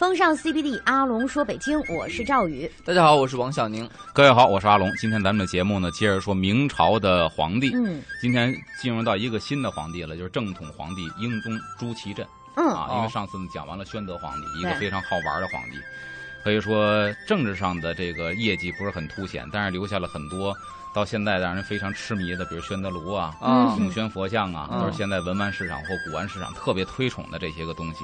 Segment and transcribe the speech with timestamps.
[0.00, 2.66] 风尚 CBD，阿龙说北京，我是赵宇。
[2.86, 3.86] 大家好，我是王小宁。
[4.14, 4.90] 各位好，我是阿龙。
[4.96, 7.70] 今天咱们的节目呢，接着说明朝的皇帝。
[7.74, 8.50] 嗯今天
[8.80, 12.26] 进入到一个新的皇帝了，就是正统皇帝英宗朱祁镇
[12.56, 12.88] 嗯啊。
[12.92, 15.76] 因为哦上次呢讲完了宣德皇帝，一个非常好玩的皇帝，
[16.42, 20.56] 可以说政治上的这个业绩不是很凸显，但是留下了很多
[20.94, 28.02] 到现在让人非常痴迷的，比如宣德炉啊、啊永宣佛像啊，嗯都是现在文玩市场或古玩市场特别推崇的这些个东西。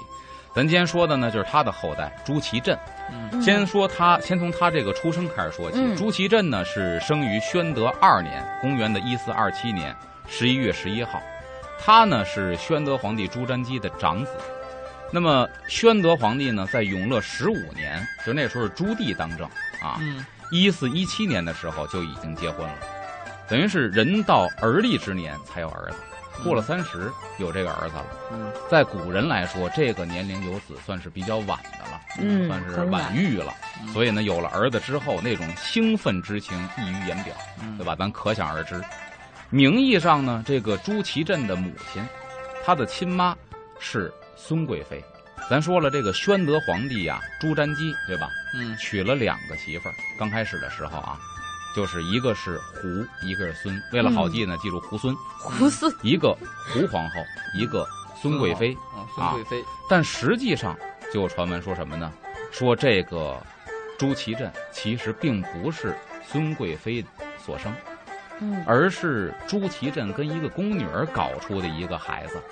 [0.56, 2.74] 咱今天说的呢，就是他的后代朱祁镇。
[3.12, 5.76] 嗯先说他，先从他这个出生开始说起。
[5.78, 9.94] 嗯朱祁镇呢是生于宣德二年，公元的一四二七年
[10.26, 11.22] 十一月十一号。
[11.78, 14.30] 他呢是宣德皇帝朱瞻基的长子。
[15.12, 19.46] 那么宣德皇帝呢，在永乐十五年，就那时候是朱棣当政
[19.82, 22.74] 啊，嗯一四一七年的时候就已经结婚了，
[23.46, 25.98] 等于是人到而立之年才有儿子，
[26.44, 28.06] 过了三十有这个儿子了。
[28.32, 32.00] 嗯在古人来说，这个年龄有子算是比较晚的了。
[32.18, 37.94] 嗯，算是晚育了，嗯所以呢，有了儿子之后，那种兴奋之情溢于言表，嗯对吧？
[37.96, 38.82] 咱可想而知。
[39.50, 42.02] 名义上呢，这个朱祁镇的母亲，
[42.64, 43.36] 她的亲妈
[43.78, 45.02] 是孙贵妃。
[45.48, 48.28] 咱说了，这个宣德皇帝呀、朱瞻基，对吧？
[48.54, 49.94] 嗯娶了两个媳妇儿。
[50.18, 51.18] 刚开始的时候啊，
[51.76, 52.88] 就是一个是胡，
[53.20, 53.82] 一个是孙。
[53.92, 55.14] 为了好记呢，记住胡孙。
[55.38, 56.34] 胡孙一个
[56.72, 57.16] 胡皇后，
[57.54, 57.86] 一个
[58.18, 58.74] 孙贵妃。
[58.94, 60.74] 啊，孙贵妃但实际上，
[61.12, 62.10] 就有传闻说什么呢？
[62.50, 63.38] 说这个
[63.98, 65.94] 朱祁镇其实并不是
[66.26, 67.04] 孙贵妃
[67.44, 67.70] 所生，
[68.40, 72.42] 嗯而是朱祁镇跟一个宫女儿搞出的一个孩子。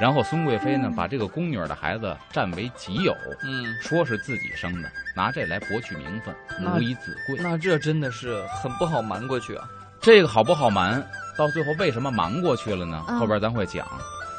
[0.00, 7.36] 然后孙贵妃呢，嗯把这个宫女儿的孩子占为己有，嗯，说是自己生的，拿这来博取名分，那母以子贵。
[7.40, 9.68] 那这真的是很不好瞒过去啊。
[10.00, 11.04] 这个好不好瞒？
[11.38, 13.04] 到最后为什么瞒过去了呢？
[13.08, 13.86] 嗯后边咱会讲。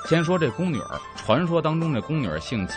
[0.09, 2.73] 先说这宫女儿，传说当中这宫女儿姓纪，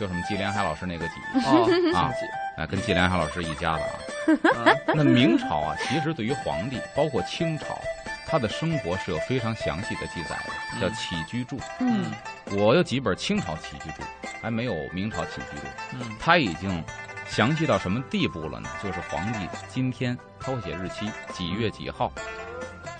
[0.00, 1.14] 就什么纪连海老师那个纪，
[1.46, 1.62] 哦，
[1.94, 3.90] 啊庆哎，跟纪连海老师一家的啊。
[4.56, 7.66] 啊 那明朝啊，其实对于皇帝，包括清朝，
[8.28, 11.58] 他的生活是有非常详细的记载的，叫嗯起居注。
[11.80, 12.12] 嗯
[12.52, 14.02] 我有几本清朝起居注，
[14.42, 15.66] 还没有明朝起居注。
[15.94, 16.84] 嗯他已经
[17.26, 18.68] 详细到什么地步了呢？
[18.82, 22.12] 就是皇帝今天抄写日期，几月几号，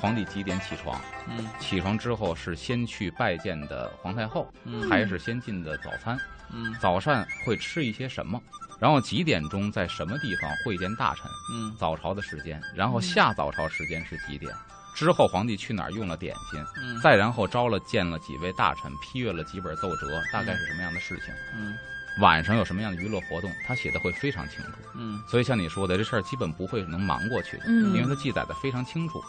[0.00, 6.18] 皇帝几点起床，嗯起床之后是先去拜见的皇太后，嗯还是先进的早餐？
[6.50, 8.40] 嗯早膳会吃一些什么？
[8.80, 11.24] 然后几点钟在什么地方会见大臣？
[11.52, 14.50] 嗯早朝的时间，然后下早朝时间是几点？
[14.98, 16.60] 之后皇帝去哪儿用了点心？
[16.82, 21.32] 嗯再然后招了见了几位大臣，批阅了几本奏折，大概是什么样的事情？
[21.56, 21.72] 嗯
[22.20, 23.48] 晚上有什么样的娱乐活动？
[23.64, 24.72] 他写的会非常清楚。
[24.96, 29.22] 嗯所以像你说的，这事儿基本不会能瞒过去的，嗯因为他记载的非常清楚。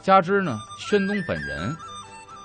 [0.00, 1.76] 加之呢，宣宗本人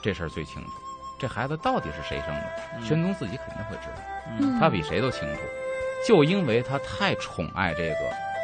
[0.03, 0.71] 这事儿最清楚，
[1.17, 2.43] 这孩子到底是谁生的，
[2.77, 4.03] 嗯宣宗自己肯定会知道。
[4.41, 5.41] 嗯他比谁都清楚，
[6.05, 7.95] 就因为他太宠爱这个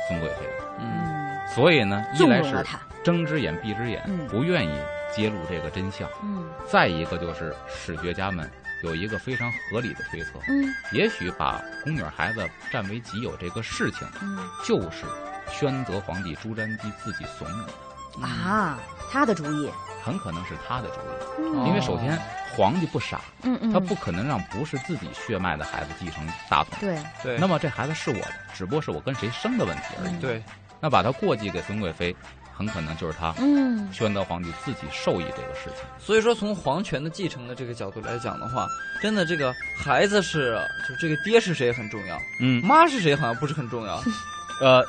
[0.08, 2.80] 孙贵妃了，嗯嗯，所以呢，一来是他。
[3.06, 4.74] 睁只眼闭只眼，嗯不愿意
[5.16, 8.50] 揭露这个真相；嗯再一个就是史学家们
[8.84, 15.06] 有一个非常合理的推测，嗯也许把宫女孩子占为己有这个事情，嗯就是
[15.52, 17.74] 宣德皇帝朱瞻基自己怂恿的，
[18.18, 18.80] 嗯啊，
[19.12, 19.70] 他的主意。
[20.04, 21.40] 很可能是他的主意。
[21.40, 22.16] 嗯因为首先，
[22.56, 26.74] 皇帝不傻，嗯嗯，他不可能让不是自己血脉的孩子继承大统。
[26.80, 30.12] 对，对，那么这孩子是我的，只不过是我跟谁生的问题而已。
[30.12, 30.44] 嗯对
[30.80, 32.16] 那把他过继给孙贵妃，
[32.58, 35.84] 很可能就是他嗯宣德皇帝自己授意这个事情。
[36.00, 38.68] 所以说，从皇权的继承的这个角度来讲的话，
[39.02, 44.02] 真的这个孩子是，就是这个爹是谁很重要，嗯，妈是谁好像不是很重要。
[44.62, 44.84] 呃，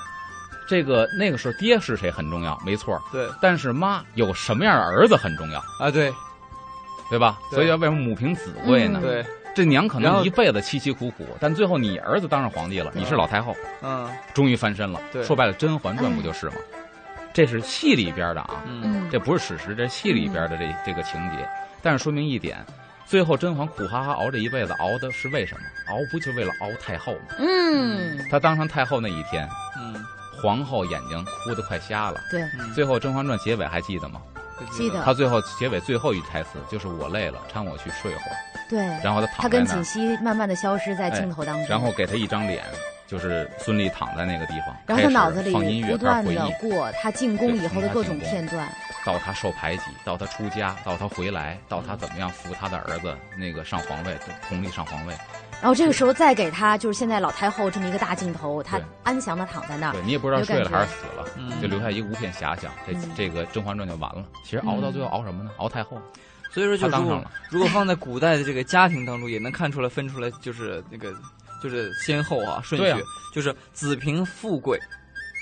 [0.69, 3.03] 这个那个时候爹是谁很重要，没错。
[3.11, 6.13] 对但是妈有什么样的儿子很重要，啊，对
[7.11, 7.39] 对吧？
[7.51, 9.01] 对所以要为什么母凭子贵呢？
[9.01, 15.01] 嗯对，这娘可能一辈子凄凄苦苦，但最后你儿子当上皇帝了，你是老太后，嗯终于翻身了。
[15.13, 16.55] 对说白了，《甄嬛传》不就是吗？
[17.37, 21.47] 这是戏里边的啊，嗯嗯，这不是史实，这是戏里边的这这个情节。
[21.83, 22.65] 但是说明一点，
[23.05, 25.61] 最后甄嬛苦哈哈熬这一辈子，熬的是为什么？
[25.93, 27.37] 熬不就为了熬太后吗？
[27.39, 29.47] 嗯她当上太后那一天，
[29.77, 30.03] 嗯
[30.41, 32.19] 皇后眼睛哭得快瞎了。
[32.31, 34.23] 对，嗯，最后《甄嬛传》结尾还记得吗？
[34.73, 38.37] 记得她最后结尾最后一句台词就是“我累了，搀我去睡会儿
[38.71, 42.65] 对”，，然后她他跟锦躺在那儿，溪慢慢的消失在镜头当中，然后给她一张脸，
[43.07, 48.69] 就是孙俪躺在那个地方，然后他脑子里放音乐不断的过他进宫以后的各种片段，
[49.05, 54.17] 到他受排挤，到他出家，到他回来，到他怎么样扶他的儿子那个上皇位，
[54.49, 55.15] 弘历上皇位。
[55.63, 62.71] 然后这个时候再给他就是现在老太后这么一个大镜头，他安详的躺在那儿对，你也不知道睡了还是死了，嗯就留下一个无限遐想。
[62.87, 64.23] 这嗯这个《甄嬛传》就完了。
[64.45, 65.51] 其实熬到最后熬什么呢？
[65.57, 65.99] 熬太后。
[66.53, 71.15] 所以说，就如果他当上了如果放在古代的这个家庭当中，也能看出来分出来，就是那个
[71.69, 73.05] 就就是先后啊顺序，
[73.35, 74.79] 就是子凭富贵，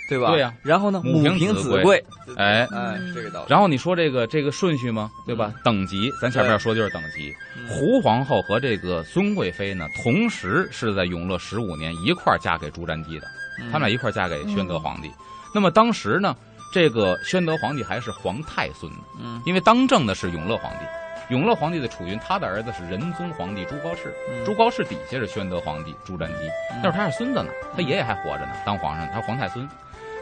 [0.08, 0.30] 对吧？
[0.30, 2.04] 对呀然后呢，母凭凭子贵贵，
[2.36, 3.46] 哎哎嗯，这个道理。
[3.48, 5.10] 然后你说这个这个顺序吗？
[5.26, 5.52] 对吧？
[5.54, 7.34] 嗯等级，咱前面要说的就是等级。
[7.56, 13.26] 嗯胡皇后和这个孙贵妃呢，同时是在永乐十五年一块儿嫁给朱瞻基的，
[13.60, 15.10] 嗯他们俩一块儿嫁给宣德皇帝。
[15.54, 16.34] 那么当时呢，
[16.72, 20.84] 这个宣德皇帝还是皇太孙呢，嗯因为当政的是永乐皇帝。
[21.28, 26.50] 永乐皇帝的储云，他的儿子是仁宗皇帝朱高炽，嗯朱高炽底下是宣德皇帝朱瞻基，
[26.82, 29.68] 那会儿他是孙子呢，他爷爷还活着呢，当皇上，他是皇太孙。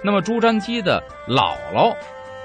[0.02, 1.94] 那么朱瞻基的姥姥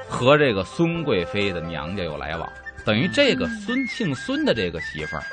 [0.07, 2.51] 和这个孙贵妃的娘家有来往，
[2.85, 5.23] 等于这个孙姓孙的这个媳妇儿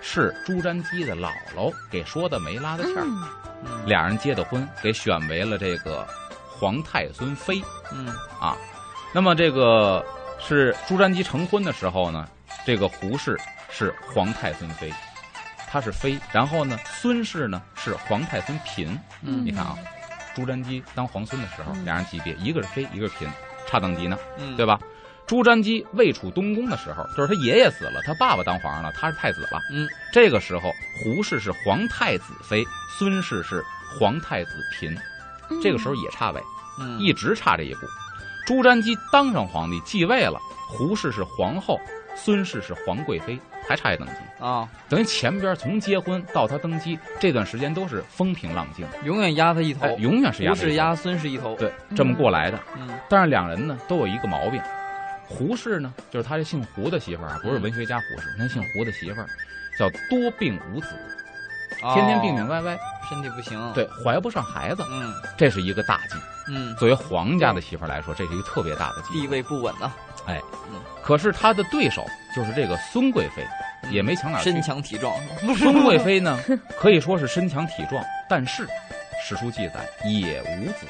[0.00, 3.28] 是朱瞻基的姥姥给说的媒拉的线儿，嗯
[3.64, 6.06] 嗯俩人结的婚，给选为了这个
[6.50, 7.62] 皇太孙妃。
[7.92, 8.08] 嗯
[8.38, 8.56] 啊。
[9.12, 10.04] 那么这个
[10.40, 12.26] 是朱瞻基成婚的时候呢，
[12.66, 13.38] 这个胡氏
[13.70, 14.92] 是皇太孙妃，
[15.68, 16.18] 她是妃。
[16.32, 18.98] 然后呢，孙氏呢是皇太孙嫔。
[19.22, 19.76] 嗯你看啊，
[20.34, 23.30] 朱瞻基当皇孙的时候，嗯俩人级别，一个是妃，一个是嫔，
[23.66, 24.78] 差等级呢，嗯，对吧？
[25.26, 29.58] 朱瞻基位处东宫的时候，就是他爷爷死了，他爸爸当皇上了，他是太子了。
[29.72, 30.70] 嗯，这个时候
[31.02, 32.62] 胡氏是皇太子妃，
[32.98, 33.64] 孙氏是
[33.98, 34.94] 皇太子嫔，
[35.62, 36.42] 这个时候也差位。
[36.78, 37.86] 嗯，一直差这一步。
[38.46, 41.80] 朱瞻基当上皇帝，继位了，胡氏是皇后，
[42.14, 43.38] 孙氏是皇贵妃，
[43.68, 44.14] 还差一等级。
[44.44, 49.86] 啊，等于前边从结婚到他登基这段时间都是风平浪静，永远压他一头。
[49.86, 50.62] 哎，，永远是压着一头。
[50.62, 51.54] 胡氏压孙氏一头。
[51.56, 52.58] 对这么过来的。
[52.76, 52.88] 嗯。
[53.08, 54.60] 但是两人呢都有一个毛病，
[55.26, 59.26] 胡氏呢就是他这姓胡的媳妇儿啊，不是文学家胡适，那姓胡的媳妇儿
[59.78, 60.88] 叫多病无子，
[61.94, 62.78] 天天病病哦歪歪，
[63.08, 65.12] 身体不行。，对，怀不上孩子，嗯。
[65.36, 66.16] 这是一个大忌。
[66.46, 69.20] 嗯，作为皇家的媳妇儿来说，这是一个特别大的忌。
[69.20, 69.74] 地位不稳
[70.26, 70.34] 呐，
[71.02, 72.04] 可是他的对手
[72.34, 73.46] 就是这个孙贵妃，
[73.90, 74.62] 也没强哪儿去身。
[74.62, 75.14] 强体壮。
[75.56, 76.38] 孙贵妃呢，
[76.80, 78.66] 可以说是身强体壮，但是
[79.22, 80.86] 史书记载也无子，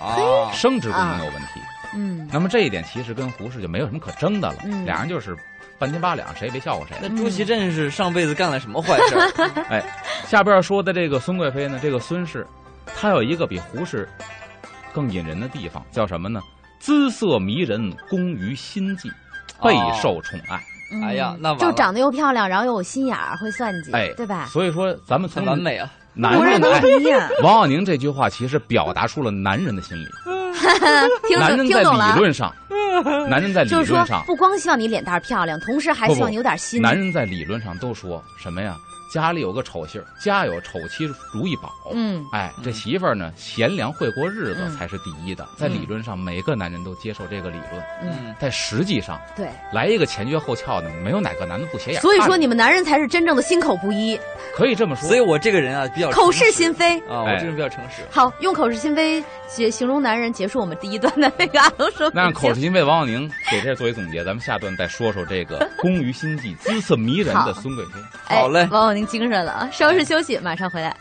[0.00, 1.60] 啊，生殖功能有问题。
[1.94, 5.36] 嗯，那么这一点其实跟胡适就没有什么可争的了，嗯俩人就是
[5.78, 6.96] 半斤八两，谁也别笑话谁。
[7.00, 9.16] 那朱祁镇是上辈子干了什么坏事
[9.70, 9.82] 哎？
[10.26, 12.46] 下边说的这个孙贵妃呢，这个孙氏，
[12.94, 14.06] 她有一个比胡适
[14.92, 16.42] 更引人的地方，叫什么呢？
[16.78, 19.10] 姿色迷人，工于心计，
[19.62, 20.56] 备受宠爱。
[20.90, 24.46] 嗯哎呀那就长得又漂亮，然后又有心眼儿，会算计，哎，对吧？
[24.46, 25.90] 所以说，咱们从很完美啊。
[26.14, 30.08] 男人都人哎不一样，王小宁这句话其实表达出了男人的心理。
[31.38, 32.18] 男人在理。
[32.18, 32.50] 论上，
[33.28, 36.80] 男人在理就是说论上，，不光希望你脸蛋漂亮，同时还希望你有点心。
[36.80, 38.76] 男人在理论上都说什么呀？
[39.10, 41.72] 家里有个丑媳儿，家有丑妻如意宝。
[41.94, 45.48] 嗯，哎，这嗯媳妇儿呢，贤良会过日子嗯才是第一的。
[45.56, 49.48] 在理论上，每个男人都接受这个理论，嗯，嗯，但实际上对。
[49.72, 52.02] 来一个前撅后翘的，没有哪个男的不斜眼。
[52.02, 54.20] 所以说你们男人才是真正的心口不一，
[54.54, 55.08] 可以这么说。
[55.08, 56.98] 所以我这个人啊比较口是心非。
[57.08, 58.02] 啊，我哎这个人比较诚实。
[58.10, 62.10] 好，用口是心非结形容男人，结束我们第一段的那个 阿龙说。
[62.12, 68.00] 那让口是心非王耀宁给这作为总结，咱们下段再说说这个 工于心计、姿色迷人的孙贵妃。
[68.28, 69.68] 哎好嘞王友宁精神了啊！
[69.70, 70.96] 稍事休息，马上回来。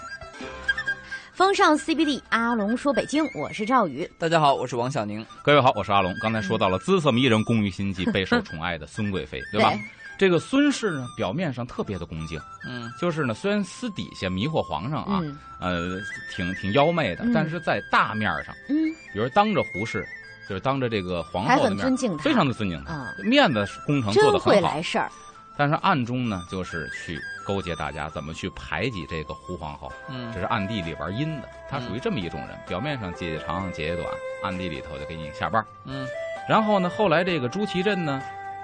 [1.31, 4.09] 风尚 CBD，阿龙说北京，我是赵宇。
[4.17, 5.25] 大家好，我是王小宁。
[5.41, 6.13] 各位好，我是阿龙。
[6.21, 9.71] 刚才说到了姿色迷人、工于心计、备受宠爱的孙贵妃，对吧？
[10.17, 12.37] 这个孙氏呢，表面上特别的恭敬，
[12.67, 16.01] 嗯就是呢，虽然私底下迷惑皇上啊，嗯呃，
[16.35, 18.75] 挺挺妖媚的，嗯但是在大面上，嗯
[19.13, 20.05] 比如当着胡氏，
[20.47, 24.81] 就是当着这个皇后的面，很尊敬他非常的尊敬他，啊，面子工程做真得很好会来。
[24.81, 25.11] 事儿。
[25.57, 31.49] 但是暗中呢，就是去勾结大家，怎么去排挤这个胡皇后，嗯这是暗地里玩阴的。
[31.67, 34.07] 他属于这么一种人，表面上姐姐长姐姐短，
[34.43, 35.65] 暗地里头就给你下绊儿。
[35.85, 36.07] 嗯
[36.47, 38.21] 然后呢，后来这个朱祁镇呢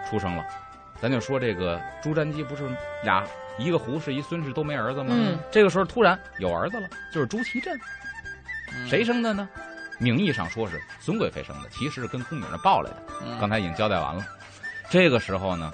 [0.08, 0.46] 出生了，
[1.02, 2.63] 咱就说这个朱瞻基不是
[3.04, 3.25] 俩
[3.58, 5.10] 一个胡氏一孙氏都没儿子吗？
[5.12, 7.75] 嗯这个时候突然有儿子了，就是朱祁镇，
[8.74, 9.50] 嗯谁生的呢？
[10.00, 13.04] 名义上说是孙贵妃生的，其实是跟宫女那抱来的。
[13.26, 14.26] 嗯刚才已经交代完了。
[14.90, 15.72] 这个时候呢，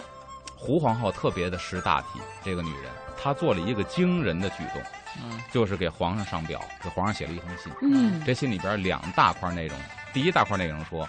[0.56, 4.82] 胡皇后特别的识大体，这个女人她做了一个惊人的举动，
[5.24, 7.72] 嗯就是给皇上上表，给皇上写了一封信。
[7.82, 9.78] 嗯这信里边两大块内容，
[10.14, 11.08] 第一大块内容说，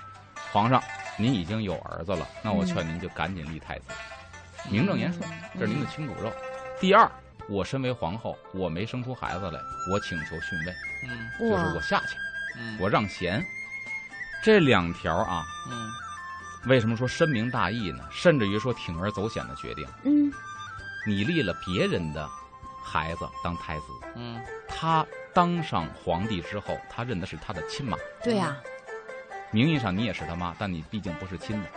[0.52, 0.82] 皇上
[1.16, 3.84] 您已经有儿子了，那我劝您就赶紧立太子，
[4.70, 6.32] 名正言顺，这是您的亲骨肉。
[6.80, 7.10] 第二，
[7.48, 9.60] 我身为皇后，我没生出孩子来，
[9.92, 10.74] 我请求逊位，
[11.04, 12.16] 嗯就是我下去，
[12.60, 12.76] 嗯。
[12.78, 13.44] 我让贤。
[14.44, 15.90] 这两条啊，嗯。
[16.66, 18.04] 为什么说深明大义呢？
[18.12, 20.30] 甚至于说铤而走险的决定，嗯。
[21.06, 22.28] 你立了别人的
[22.84, 24.38] 孩子当太子，嗯。
[24.68, 28.56] 他当上皇帝之后，他认的是他的亲妈，对呀，
[29.50, 31.68] 名义上你也是他妈，但你毕竟不是亲的，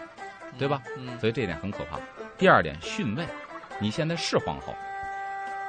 [0.57, 0.81] 对吧？
[0.97, 1.17] 嗯。
[1.19, 1.97] 所以这点很可怕。
[2.37, 3.25] 第二点，逊位，
[3.79, 4.75] 你现在是皇后，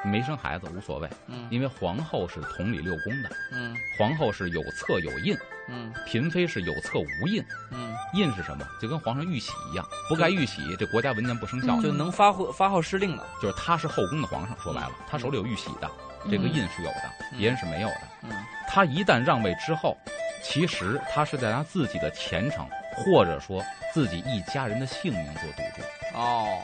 [0.05, 5.37] 没生孩子无所谓，嗯因为皇后是同理六宫的，嗯皇后是有册有印，
[5.69, 7.43] 嗯嫔妃是有册无印。
[7.71, 8.67] 嗯，印是什么？
[8.81, 11.77] 就跟皇上玉玺一样，不盖玉玺，这国家文件不生效。
[11.77, 13.27] 嗯就能发号发号施令了。
[13.41, 15.91] 就是他是后宫的皇上，说白了，他手里有玉玺的，
[16.31, 18.01] 这个印是有的，嗯别人是没有的。
[18.23, 18.31] 嗯
[18.69, 19.97] 他一旦让位之后，
[20.43, 26.19] 其实他是在拿自己的前程，或者说自己一家人的性命做赌注。
[26.19, 26.59] 哦，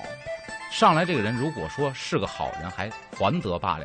[0.71, 3.85] 上来这个人如果说是个好人，还还得罢了；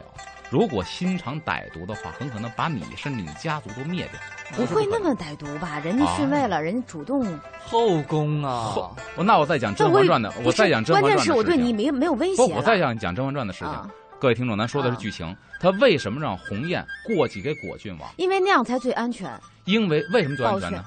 [0.52, 4.22] 如果心肠歹毒的话，很可能把你甚至你家族都灭掉。
[4.56, 5.80] 不会那么歹毒吧？
[5.84, 7.26] 人家逊位了，人家主动。
[7.60, 13.70] 后宫啊后，我那我再讲《甄嬛传》的，我再讲《甄嬛传》的关键是我对你没没有威胁不，我再讲讲《甄嬛传》的事情。
[13.70, 13.90] 啊，
[14.20, 18.10] 各位听众，咱说的是啊剧情，他为什么让鸿雁过继给果郡王？
[18.18, 19.30] 因为那样才最安全，
[19.66, 20.86] 因为为什么最安全呢？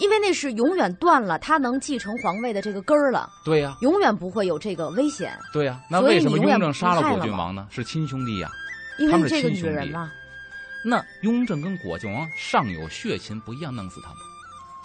[0.00, 7.66] 因为那是永远断了他能继承皇位的这个根儿了，对呀、永远不会有这个危险，对呀、那为什么雍正杀了果郡王呢？
[7.70, 8.50] 是亲兄弟呀、
[8.98, 10.10] 因为这个亲兄弟女人嘛。
[10.84, 14.18] 那雍正跟果郡王尚有血亲，不一样，弄死他们。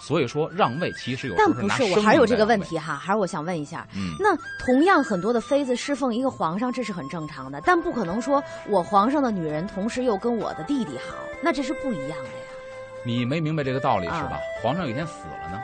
[0.00, 2.44] 所以说让位其实有但不是，我还是有这个。
[2.44, 12.43] 问题哈，还是我想问一下，嗯，那同样很多的妃子侍奉一个皇上，这是很正常的，但不可能说我皇上的女人同时又跟我的弟弟好，那这是不一样的呀。
[13.04, 14.40] 你没明白这个道理是吧啊？
[14.62, 15.60] 皇上有一天死了呢，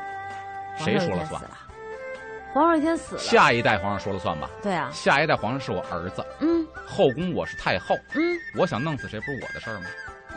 [0.79, 1.45] 谁说了算皇上一天死？
[1.45, 1.59] 了？
[2.53, 4.51] 皇上有一天死了，下一代皇上说了算吧？
[4.63, 8.23] 对啊，下一代皇上是我儿子，嗯后宫我是太后，嗯
[8.57, 9.87] 我想弄死谁不是我的事儿吗？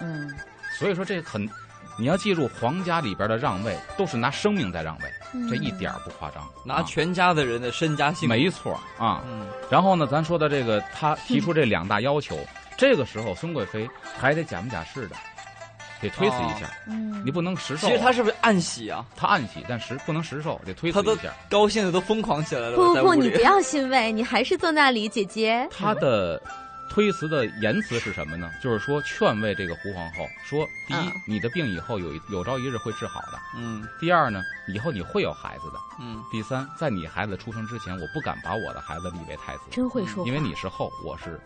[0.02, 0.32] 嗯，
[0.78, 1.50] 所以说这很，
[1.98, 6.44] 你要记住，皇家里边的让位都是拿生命在让位，嗯这一点儿不夸张。
[6.44, 8.38] 啊拿全家的人的身家性命。
[8.38, 9.24] 没错啊。
[9.28, 12.38] 嗯然后呢，咱说的这个，他提出这两大要求，
[12.78, 15.16] 这个时候孙贵妃还得假模假式的，
[16.04, 17.90] 得推辞一下，嗯，你不能实受啊。
[17.90, 19.06] 其实他是不是暗喜啊？
[19.16, 21.34] 他暗喜，但实不能实受，得推辞一下。
[21.50, 22.76] 高兴的都疯狂起来了。
[22.76, 25.68] 不不，不你不要欣慰，你还是坐那里，姐姐。
[25.72, 26.42] 他的
[26.90, 28.52] 推辞的言辞是什么呢？
[28.62, 41.40] 就是说劝慰这个胡皇后，说第一嗯，你的病以后有一有朝一日会治好的；嗯第二呢，以后你会有孩子的；嗯第三，在你孩子出生之前，我不敢把我的孩子立为太子，真会说，因为你是后，我是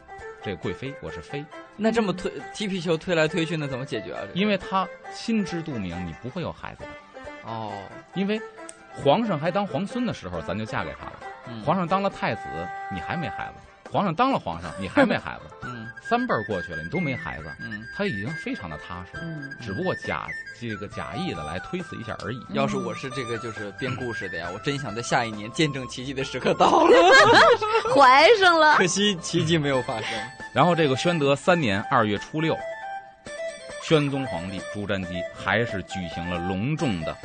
[0.44, 1.44] 这贵妃，我是妃。
[1.76, 4.20] 那这么推踢皮球推来推去，那怎么解决啊？
[4.22, 6.90] 这个因为他心知肚明，你不会有孩子的，
[7.44, 7.74] 哦，
[8.14, 8.40] 因为
[8.94, 11.14] 皇上还当皇孙的时候，咱就嫁给他了。
[11.50, 12.42] 嗯皇上当了太子，
[12.94, 15.67] 你还没孩子；皇上当了皇上，你还没孩子。
[16.08, 20.26] 嗯三辈儿过去了，你都没孩子，嗯，他已经非常的踏实，嗯，只不过假
[20.60, 22.40] 这个假意的来推辞一下而已。
[22.54, 26.92] 要是我是这个就是编故事的呀，我真想在下一年见证奇迹的时刻到了
[27.94, 28.78] 怀上了。
[28.78, 30.18] 可惜奇迹没有发生。
[30.54, 32.58] 然后这个宣德三年二月初六，
[33.84, 37.16] 宣宗皇帝朱瞻基还是举行了隆重的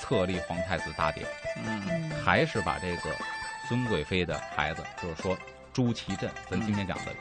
[0.00, 1.26] 册立皇太子大典，
[1.66, 3.10] 嗯嗯还是把这个
[3.68, 5.36] 孙贵妃的孩子，就是说
[5.72, 7.12] 朱祁镇，咱今天讲的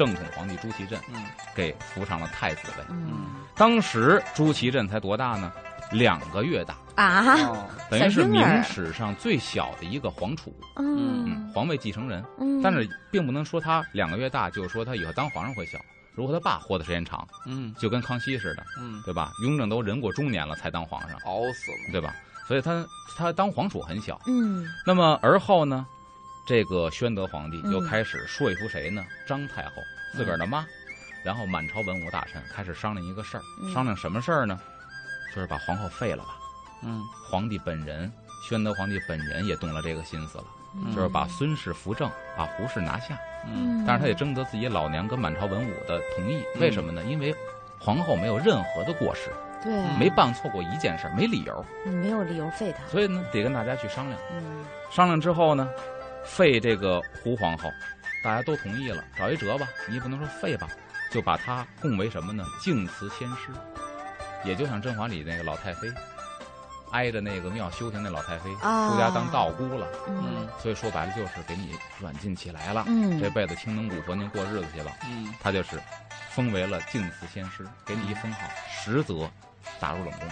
[0.00, 1.22] 正统皇帝朱祁镇，嗯
[1.54, 2.84] 给扶上了太子位。
[2.88, 5.52] 嗯当时朱祁镇才多大呢？
[5.92, 12.24] 两个月大，啊，哦，等于是明史上最小的一个皇储，嗯，嗯皇位继承人。
[12.38, 15.78] 嗯，但是并不能说他两个月大，就是说他以后当皇上会小。
[16.14, 19.30] 如果他爸活的时间长，嗯就跟康熙似的，嗯，对吧？
[19.44, 21.92] 雍正都人过中年了才当皇上，熬死了。
[21.92, 22.16] 对吧？
[22.48, 22.86] 所以他
[23.18, 24.18] 他当皇储很小。
[24.26, 25.86] 嗯那么而后呢，
[26.50, 29.06] 这个宣德皇帝嗯又开始说服谁呢？
[29.24, 29.74] 张太后
[30.12, 30.66] 自个儿的妈，
[31.22, 34.58] 然后满朝文武大臣开始商量一个事儿，嗯商量什么事儿呢？
[35.32, 36.36] 就是把皇后废了吧。
[36.82, 38.12] 嗯皇帝本人，
[38.48, 43.16] 宣德皇帝本人也动了这个心思了，嗯就是把孙氏扶正，把胡氏拿下。
[43.46, 47.04] 嗯但是他也征得自己老娘跟满朝文武的同意，嗯为什么呢？
[47.04, 47.32] 因为
[47.78, 49.30] 皇后没有任何的过失，
[49.62, 52.84] 对，没办错过一件事儿，没理由，你没有理由废他。
[52.88, 54.20] 所以呢，得跟大家去商量。
[54.32, 55.68] 嗯商量之后呢，
[56.24, 57.70] 废这个胡皇后，
[58.22, 60.68] 大家都同意了，找一辙吧，你也不能说废吧，
[61.10, 62.44] 就把她供为什么呢？
[62.60, 63.52] 敬祠先师，
[64.44, 65.92] 也就像甄嬛里那个老太妃，
[66.92, 69.86] 挨着那个庙修行那老太妃，啊出家当道姑了。
[70.08, 74.92] 嗯所以说白了就是给你软禁起来了，嗯，这辈子清能古佛您过日子去吧。
[75.06, 75.80] 嗯他就是
[76.30, 79.30] 封为了敬祠先师，给你一封号，实则
[79.78, 80.28] 打入冷宫。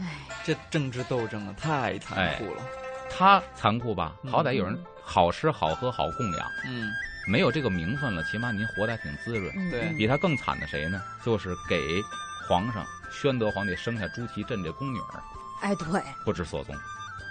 [0.00, 0.06] 哎，
[0.44, 2.62] 这政治斗争啊，太残酷了。
[3.10, 4.14] 他残酷吧？
[4.22, 6.90] 嗯好歹有人好吃好喝好供养，嗯
[7.26, 9.70] 没有这个名分了，起码您活得还挺滋润。
[9.70, 11.02] 对比他更惨的谁呢？
[11.24, 12.00] 就是给
[12.48, 15.22] 皇上宣德皇帝生下朱祁镇这宫女儿，
[15.60, 16.74] 哎，对，不知所踪，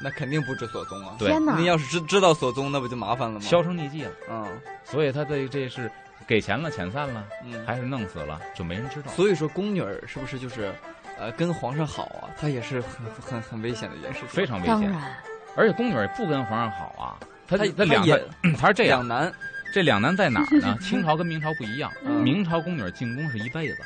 [0.02, 1.16] 那肯定不知所踪啊。
[1.18, 3.42] 对天哪您，要是知知道所踪，那不就麻烦了吗？
[3.42, 4.12] 销声匿迹了。
[4.30, 4.48] 嗯
[4.86, 5.92] 所以他这这是
[6.28, 9.12] 给钱了，遣散了，嗯，还是弄死了，就没人知道。
[9.12, 10.74] 所以说宫女儿是不是就是，
[11.20, 12.30] 呃，跟皇上好啊？
[12.40, 14.30] 她也是很很很危险的一件事情。
[14.30, 15.18] 非常危险，当然，
[15.56, 17.18] 而且宫女儿也不跟皇上好啊。
[17.48, 19.34] 他她他两也个，他是这样两，难。
[19.72, 20.76] 这两难在哪儿呢？
[20.82, 23.78] 清朝跟明朝不一样，嗯明朝宫女进宫是一辈子，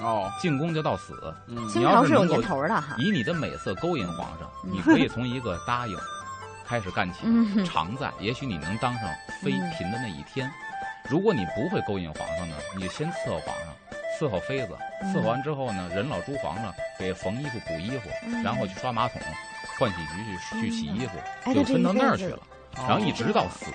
[0.00, 1.14] 哦，进宫就到死。
[1.46, 2.96] 嗯清你要朝是有年头的哈。
[2.98, 5.96] 以你的美色勾引皇上，嗯你可以从一个答应
[6.66, 9.08] 开始干起，嗯常在，也许你能当上
[9.42, 10.50] 妃嫔的那一天。
[11.08, 13.66] 如果你不会勾引皇上呢，你先伺候皇上，
[14.18, 19.20] 伺候妃子，嗯伺候完之后呢，人老珠黄了，给缝衣服、补衣服，嗯然后去刷马桶、
[19.82, 22.38] 换洗局去去洗衣服，哎就分到那儿去了，
[22.76, 23.66] 然后一直到死。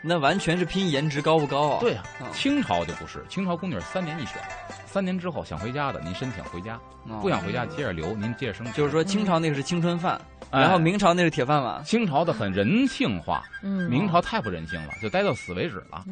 [0.00, 1.80] 那完全是拼颜值高不高啊？
[1.80, 4.36] 对呀、嗯清朝就不是，清朝宫女三年一选，
[4.92, 6.74] 三年之后想回家的您申请回家，
[7.08, 8.72] 哦不想回家接着留，您接着升职。
[8.72, 10.20] 就是说清朝那个是青春饭，
[10.50, 11.82] 哎然后明朝那是铁饭碗。
[11.84, 16.04] 清朝的很人性化，嗯明朝太不人性了，就待到死为止了。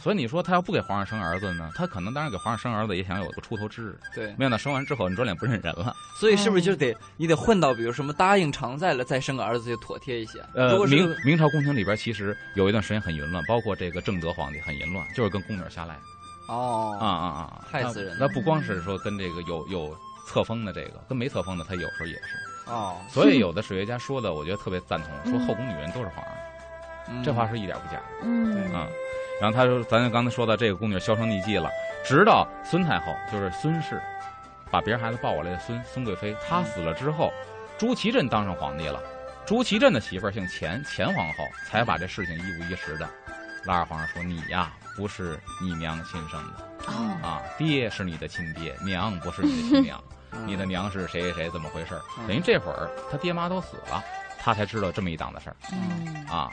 [0.00, 5.92] 所以你说他要不给皇上生儿子呢，他可能当然给皇上生儿子也想有个出头之日，对，没想到生完之后你转脸不认人了。
[6.20, 10.38] 所以是不是就得你得混到比如什么答应常在了再生个儿子就妥帖一些？
[10.54, 15.96] 呃，明明朝宫廷里边其实有一段时间很淫乱，包括这个正德皇帝很淫乱，就是跟宫女瞎来
[16.52, 22.70] 哦啊啊啊，害死人那那不光是说跟这个有有册封的这个，跟没册封的他有时候也是。
[22.70, 26.34] 哦，所以有的史学家说的，我觉得特别赞同，说嗯后宫女人都是皇上，
[27.08, 28.02] 嗯这话是一点不假的。
[28.22, 28.86] 嗯啊。
[29.40, 31.68] 然后他说，咱刚才说到这个宫女销声匿迹了，
[32.04, 34.00] 直到孙太后，就是孙氏，
[34.70, 37.32] 把别人孩子抱过来的孙孙贵妃，她死了之后，
[37.76, 39.02] 朱祁镇当上皇帝了。
[39.44, 43.08] 朱祁镇的媳妇儿姓钱，钱皇后才把这事情一五一十的
[43.64, 46.68] 拉着皇上说：“你呀，不是你娘亲生的。
[46.86, 47.18] 哦。
[47.22, 50.46] 啊，爹是你的亲爹，娘不是你的亲娘， 嗯。
[50.46, 54.02] 你的娘是谁谁谁，怎么回事等于这会儿他爹妈都死了，
[54.38, 55.56] 他才知道这么一档子事儿。
[55.72, 56.50] 嗯，啊。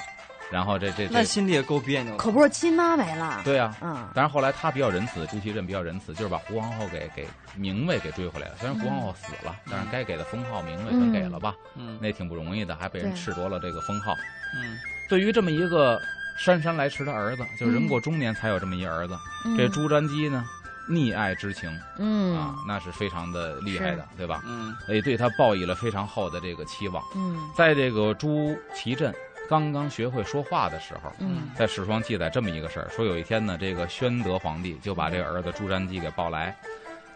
[0.51, 2.17] 然后这这这，那心里也够别扭。
[2.17, 3.39] 可不是亲妈没了。
[3.45, 4.09] 对呀、嗯。
[4.15, 8.55] 但是后来他比较仁慈，朱祁镇比较仁慈，就是把胡皇后给给名位给追回来了。
[8.57, 11.99] 虽然胡皇后死了，但是该给的封号名位全给了吧，嗯。
[12.01, 13.19] 那挺不容易的，还被人对。
[13.19, 14.15] 褫夺了这个封号。
[14.55, 14.75] 嗯。
[15.07, 16.01] 对于这么一个
[16.39, 19.57] 姗姗来迟的儿子，就是人过中年才有这么一儿子，嗯。
[19.57, 20.45] 这朱瞻基呢，
[20.89, 22.35] 溺爱之情嗯。
[22.37, 24.41] 啊，那是非常的厉害的，对吧？
[24.45, 24.73] 嗯。
[24.87, 27.03] 也对他抱以了非常厚的这个期望。
[27.15, 27.37] 嗯。
[27.55, 29.13] 在这个朱祁镇
[29.49, 31.49] 刚刚学会说话的时候，嗯。
[31.55, 36.55] 在史书上记载这么一个事儿，说有一天呢，这个宣德皇帝就把这个儿子朱瞻基给抱来，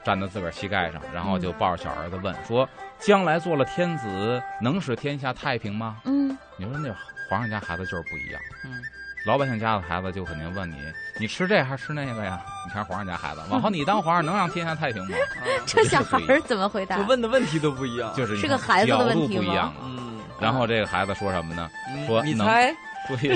[0.03, 2.67] 站在自个儿膝盖上，然后就抱着小儿子问说
[2.99, 6.01] ：“将来做了天子，能使天下太平吗？
[6.03, 6.89] 嗯？”你说那
[7.33, 8.79] 皇上家孩子就是不一样，嗯
[9.25, 10.75] 老百姓家的孩子就肯定问你
[11.17, 15.17] ：“你吃这还是吃那个呀？”你看皇上家孩子，往后你当皇上能让天下太平吗？
[15.41, 17.03] 啊这小孩儿怎么回答就？
[17.05, 18.13] 问的问题都不一样。
[18.15, 19.73] 就是你是个孩子的角问题吗度不一样啊。
[19.83, 21.67] 嗯，然后这个孩子说什么呢？
[21.95, 22.75] 嗯说能你猜？
[23.07, 23.33] 注意，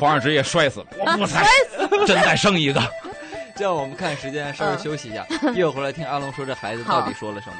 [0.00, 1.46] 皇上直接摔死，我不猜，
[2.08, 2.82] 真再生一个。
[3.54, 7.56] 这样我们看时间，稍微休息一下，一会儿回来听阿龙说这孩子到底说了什么。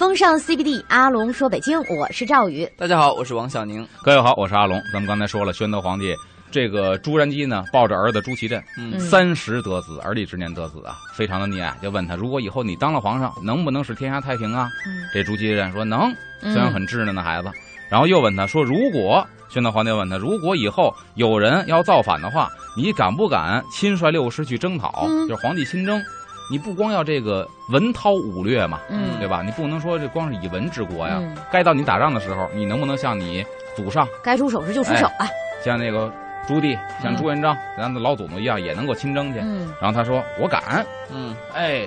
[0.00, 2.66] 风尚 CBD，阿龙说北京，我是赵宇。
[2.78, 3.86] 大家好，我是王小宁。
[4.02, 4.80] 各位好，我是阿龙。
[4.90, 6.14] 咱们刚才说了，宣德皇帝
[6.50, 8.64] 这个朱瞻基呢，抱着儿子朱祁镇，
[8.98, 14.70] 三十得子，而立之年得子啊，非常的溺爱，就问他，如果以后你当了皇上，能不能使天下太平啊？
[14.86, 16.10] 嗯这朱祁镇说能，
[16.40, 17.50] 虽然嗯很稚嫩的孩子。
[17.90, 25.04] 然后又问他说，如果宣德皇帝问他，如果以后有人要造反的话，你敢不敢亲率六师去征讨？
[25.10, 26.02] 嗯就是皇帝亲征。
[26.50, 29.42] 你不光要这个文韬武略嘛，嗯对吧？
[29.44, 31.18] 你不能说这光是以文治国呀。
[31.20, 33.44] 嗯该到你打仗的时候，你能不能像你
[33.76, 35.26] 祖上，该出手时就出手啊。
[35.64, 36.12] 像那个
[36.48, 39.38] 朱棣，像嗯朱元璋，咱的老祖宗一样，也能够亲征去？
[39.42, 40.84] 嗯然后他说：“我敢。
[41.12, 41.82] 嗯”哎，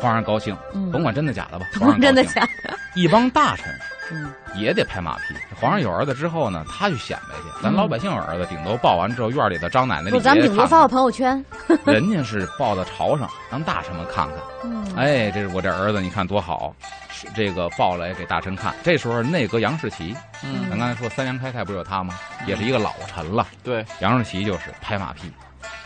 [0.00, 2.76] 皇上高兴，嗯，甭管真的假的吧， 甭皇上管真的假的。
[2.94, 3.66] 一帮大臣
[4.10, 5.34] 嗯也得拍马屁。
[5.60, 7.62] 皇上有儿子之后呢，他去显摆去。
[7.62, 11.44] 咱嗯老百姓有儿子，顶多抱完之后，院里的张奶奶、不，李咱顶多发个朋友圈。
[11.84, 14.36] 人家是抱到朝上，让大臣们看看。
[14.64, 16.74] 嗯，哎，这是我这儿子，你看多好，
[17.36, 18.74] 这个抱来给大臣看。
[18.82, 22.18] 这时候内阁杨士奇，嗯咱刚才说三阳开泰不是有他吗？
[22.46, 23.46] 也是一个老臣了。
[23.62, 25.30] 对，杨士奇就是拍马屁，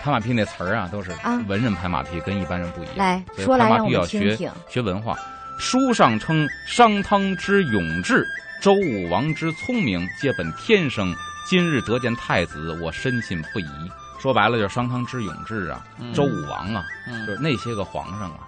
[0.03, 2.97] 拍马屁那词儿啊，都是啊文人拍马屁，跟一般人不一样。
[2.97, 4.53] 来所以拍马说来让我屁要学们听听。
[4.69, 5.17] 学文化。
[5.61, 8.27] 书上称商汤之勇志，
[8.61, 11.15] 周武王之聪明，皆本天生。
[11.49, 13.67] 今日得见太子，我深信不疑。
[14.19, 18.41] 说白了就是商汤之勇志啊，嗯周武王啊，嗯就是那些个皇上啊，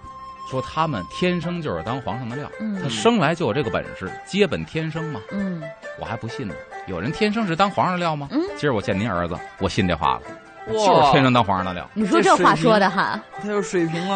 [0.51, 5.21] 说他们天生就是当皇上的料，嗯他生来就有这个本事，皆本天生嘛。
[5.31, 5.61] 嗯
[5.99, 6.53] 我还不信呢，
[6.87, 8.27] 有人天生是当皇上的料吗？
[8.31, 14.15] 嗯今儿我见您儿子，我信这话了，哇就是天生当皇上的料你说这话说的哈，他有水平了，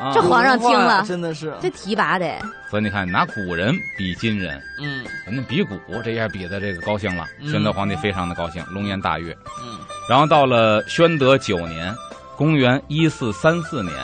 [0.00, 0.22] 啊这。
[0.22, 2.26] 皇上听了真的是，这提拔的。
[2.70, 7.24] 所以你看，拿古人比今人，嗯人家比古，这下比的这个高兴了。
[7.40, 9.32] 嗯宣德皇帝非常的高兴，龙颜大悦。
[9.62, 11.94] 嗯然后到了宣德九年，
[12.36, 13.94] 公元一四三四年，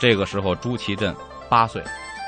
[0.00, 1.14] 这个时候朱祁镇
[1.48, 1.82] 八岁，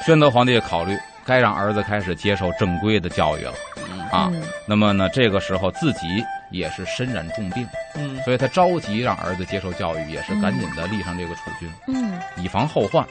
[0.04, 3.54] 宣德皇帝考虑该让儿子开始接受正规的教育了。
[3.76, 4.00] 嗯。
[4.08, 4.42] 啊嗯。
[4.66, 8.20] 那么呢，这个时候自己也是身染重病，嗯。
[8.22, 12.18] 所以他着急让儿子接受教育，也是赶紧的立上这个储君，嗯。
[12.36, 13.06] 以防后患。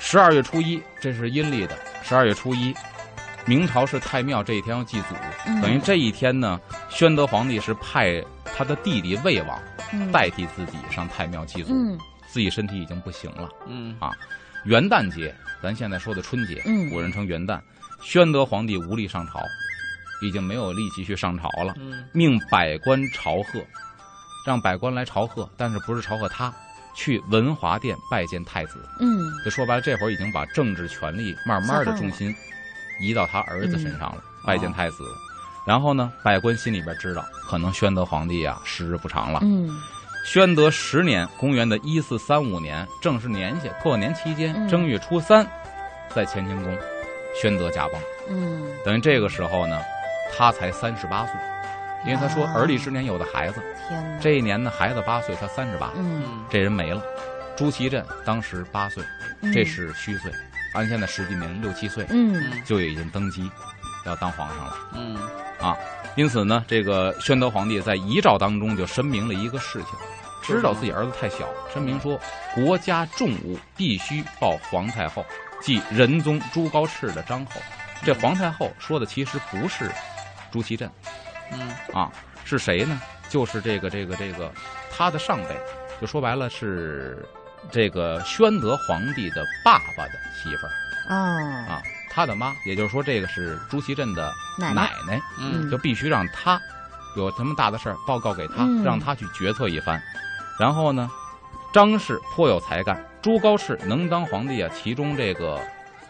[0.00, 1.76] 十二月初一，这是阴历的。
[2.02, 2.74] 十二月初一，
[3.44, 5.14] 明朝是太庙这一天要祭祖，
[5.46, 5.60] 嗯。
[5.60, 8.22] 等于这一天呢，宣德皇帝是派
[8.56, 9.60] 他的弟弟魏王
[9.92, 10.10] 嗯。
[10.12, 11.98] 代替自己上太庙祭祖，嗯。
[12.28, 13.48] 自己身体已经不行了。
[13.66, 13.96] 嗯
[14.68, 17.58] 元旦节，咱现在说的春节，嗯古人称元旦。
[18.02, 19.40] 宣德皇帝无力上朝，
[20.20, 23.64] 已经没有力气去上朝了，嗯命百官朝贺，
[24.46, 26.52] 让百官来朝贺，但是不是朝贺他，
[26.94, 28.86] 去文华殿拜见太子。
[29.00, 32.30] 嗯就说白了，这会儿已经把政治权力慢慢的重心
[33.00, 35.02] 移到他儿子身上了，拜见太子。
[35.66, 39.40] 然后呢，百官心里边知道，可能宣德皇帝啊时日不长了。
[39.42, 39.80] 嗯
[40.24, 44.68] 宣德十年，公元的一四三五年，正是年下过年期间，嗯。
[44.68, 45.46] 正月初三，
[46.14, 46.76] 在乾清宫，
[47.40, 48.00] 宣德驾崩。
[48.28, 48.62] 嗯。
[48.84, 49.80] 等于这个时候呢，
[50.36, 51.34] 他才三十八岁，
[52.04, 52.52] 因为他说啊。
[52.56, 53.62] 儿立之年有的孩子，
[54.20, 55.92] 这一年呢孩子八岁，他三十八，
[56.50, 57.02] 这人没了。
[57.56, 59.02] 朱祁镇当时八岁，
[59.40, 59.50] 嗯。
[59.52, 60.30] 这是虚岁，
[60.74, 62.06] 按现在实际年龄六七岁
[62.66, 63.50] 就已经登基，
[64.08, 64.76] 要当皇上了。
[64.94, 65.16] 嗯
[65.60, 65.76] 啊
[66.16, 69.92] 因此呢，这个宣德皇帝在遗诏当中就申明了一个事情，
[70.42, 72.18] 知道自己儿子太小，申明说
[72.54, 75.24] 国家重务必须报皇太后，
[75.60, 77.60] 即仁宗朱高炽的张后。
[78.04, 79.90] 这皇太后说的其实不是
[80.50, 80.90] 朱祁镇
[81.52, 82.10] 嗯啊，
[82.44, 83.00] 是谁呢？
[83.28, 84.52] 就是这个这个这个
[84.90, 85.56] 他的上辈，
[86.00, 87.24] 就说白了是
[87.70, 91.82] 这个宣德皇帝的爸爸的媳妇儿啊啊，
[92.18, 96.60] 他的妈，也就是说这个是朱祁镇的奶奶奶嗯就必须让他
[97.16, 100.02] 有什么大的事儿报告给他，嗯让他去决策一番。
[100.58, 101.08] 然后呢，
[101.72, 104.68] 张氏颇有才干，朱高炽能当皇帝啊。
[104.74, 105.60] 其中这个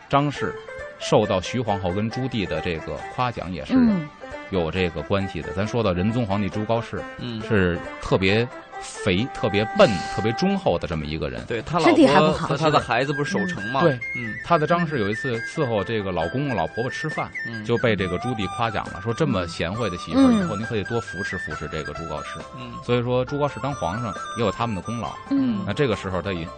[0.09, 0.55] 张氏
[0.99, 4.09] 受到徐皇后跟朱棣的这个夸奖，也是嗯
[4.49, 5.53] 有这个关系的。
[5.53, 8.49] 咱说到仁宗皇帝朱高炽嗯，是特别
[8.81, 11.45] 肥、特别笨、特别忠厚的这么一个人。
[11.47, 13.81] 对他老身体还不婆好和他的孩子不是守城吗？
[13.81, 22.41] 对，嗯他的张氏有一次伺候这个老公公、老婆婆吃饭，嗯就被这个朱棣夸奖了，说这么贤惠的媳妇以后您可以多扶持扶持这个朱高炽。
[22.59, 25.13] 嗯所以说，朱高炽当皇上也有他们的功劳。
[25.31, 26.49] 嗯那这个时候，他已经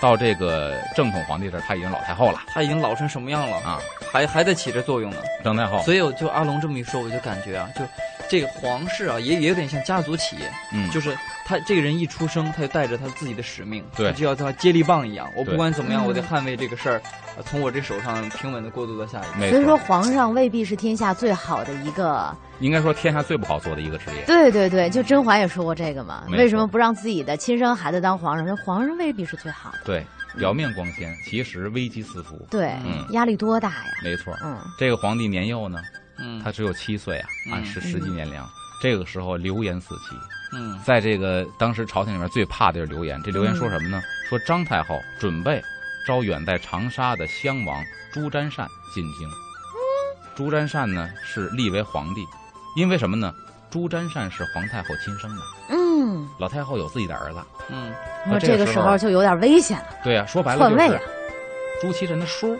[0.00, 3.78] 到这个正统皇帝这儿，他已经老太后了他已经老成什么样了，啊，
[4.12, 5.18] 还还在起着作用呢。
[5.44, 5.82] 正太后。
[5.82, 7.82] 所以我就阿龙这么一说，我就感觉啊，就
[8.28, 17.02] 这个皇室啊，也也有点像家族企业，嗯，就是他这个人一出生，他就带着他自己的使命，对他就要像接力棒一样，我不管怎么样，嗯我得捍卫这个事儿，
[17.36, 19.50] 呃从我这手上平稳的过渡到下一个。
[19.50, 22.34] 所以说，皇上未必是天下最好的一个。
[22.60, 24.24] 应该说天下最不好做的一个职业。
[24.26, 28.46] 对对对，就甄嬛也说过这个嘛，为什么不让自己的亲生孩子当皇上？
[28.46, 29.78] 说皇上未必是最好的。
[29.84, 32.46] 对，表面光鲜，其实危机四伏。
[32.50, 33.92] 对，嗯压力多大呀？
[34.02, 35.80] 没错，嗯这个皇帝年幼呢，
[36.18, 38.40] 嗯，他只有七岁啊，按嗯实实际年龄。
[38.82, 40.16] 这个时候流言四起，
[40.54, 43.20] 嗯在这个当时朝廷里面最怕的就是流言。
[43.22, 44.00] 这流言说什么呢？
[44.28, 45.62] 说张太后准备
[46.06, 49.28] 招远在长沙的襄王朱瞻善进京。
[50.34, 52.24] 朱瞻善呢是立为皇帝，
[52.80, 53.34] 因为什么呢？
[53.70, 57.38] 朱瞻善是皇太后亲生的，嗯，老太后有自己的儿子。
[57.68, 57.92] 嗯
[58.26, 60.98] 那这个时候就有点危险了，对呀、说白了就是。
[61.82, 62.56] 朱祁镇的叔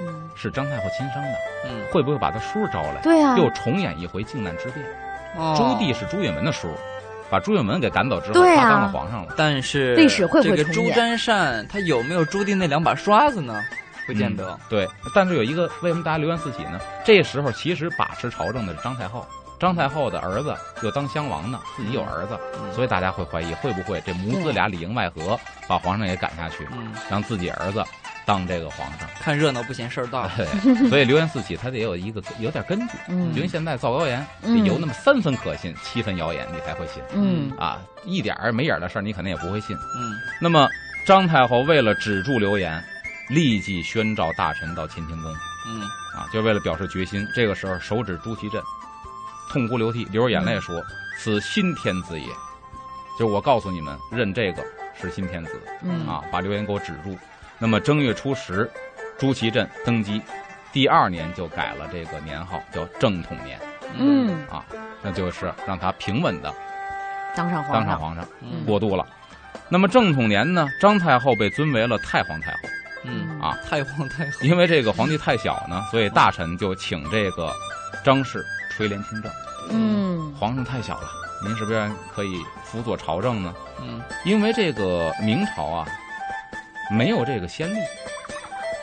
[0.00, 4.86] 嗯，是张太后亲生的，嗯，会不会把他叔招来，对啊，又重演一回靖难之变？
[5.36, 6.68] 哦朱棣是朱允文的叔，
[7.28, 9.34] 把朱允炆给赶走之后，对啊他当了皇上了。
[9.36, 13.60] 但是历史会不会这个朱瞻善他有没有朱棣那两把刷子呢？
[14.06, 14.58] 不见得。
[14.68, 16.80] 对，但是有一个为什么大家流言四起呢？
[17.04, 19.26] 这时候其实把持朝政的是张太后，
[19.58, 25.38] 张太后的儿子又当襄王呢，自己有儿子，嗯所以大家会怀疑会不会这母子俩里应外合，
[25.68, 27.84] 把皇上也赶下去，嗯，让自己儿子
[28.26, 29.08] 当这个皇上。
[29.20, 30.28] 看热闹不嫌事儿大。
[30.36, 30.46] 对，
[30.88, 32.94] 所以流言四起，他得有一个有点根据。
[33.08, 34.26] 嗯因为现在造谣言
[34.64, 37.80] 有那么三分可信，七分谣言，你才会信嗯啊！
[38.04, 39.76] 一点儿没影儿的事儿，你肯定也不会信。
[39.76, 40.68] 嗯那么
[41.06, 42.82] 张太后为了止住流言，
[43.28, 45.34] 立即宣召大臣到乾清宫。
[45.66, 45.82] 嗯
[46.14, 47.26] 啊，就为了表示决心。
[47.34, 48.62] 这个时候，手指朱祁镇，
[49.50, 50.80] 痛哭流涕，流着眼泪说
[51.18, 52.26] ：“此新天子也。”
[53.18, 54.62] 就我告诉你们，认这个
[55.00, 57.16] 是新天子嗯啊，把流言给我止住。
[57.58, 58.70] 那么正月初十，
[59.18, 60.20] 朱祁镇登基，
[60.72, 63.58] 第二年就改了这个年号，叫正统年
[63.96, 64.64] 嗯，啊，
[65.02, 66.52] 那就是让他平稳的
[67.34, 69.06] 当上皇上，当上皇上，嗯过渡了。
[69.68, 72.58] 那么正统年呢，张太后被尊为了太皇太后。
[73.04, 74.38] 嗯啊，太皇太后。
[74.42, 77.54] 因为这个皇帝太小呢，所以大臣就请这个
[78.02, 79.30] 张氏垂帘听政。
[79.70, 81.08] 嗯皇上太小了，
[81.42, 83.54] 您是不是可以辅佐朝政呢？
[83.80, 85.86] 嗯因为这个明朝啊，
[86.90, 87.78] 没有这个先例，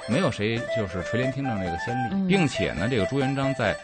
[0.08, 3.76] 没有谁就是垂帘听政这个先例，嗯并且呢，这个朱元璋在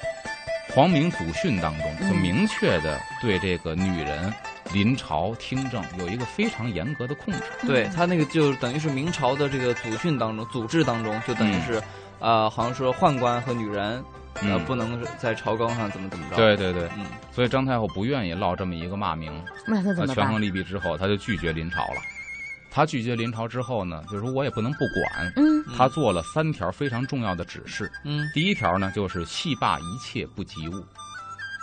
[0.73, 4.33] 皇明祖训当中就嗯明确的对这个女人
[4.73, 7.39] 临朝听政有一个非常严格的控制。
[7.65, 11.83] 对他那个就等于是明朝的这个祖训当中、祖制当中，就等于嗯是，
[12.19, 14.03] 呃，好像说宦官和女人，
[14.35, 16.35] 呃，嗯不能在朝纲上怎么怎么着。
[16.35, 19.31] 对，对对，嗯所以张太后不愿意落这么一个骂名。
[19.67, 20.41] 那那他怎么权衡？
[20.41, 22.01] 利弊之后，他就拒绝临朝了。
[22.69, 25.33] 他拒绝临朝之后呢，就是说我也不能不管。
[25.35, 27.91] 嗯嗯他做了三条非常重要的指示。
[28.03, 30.73] 嗯第一条呢，就是弃罢一切不及物，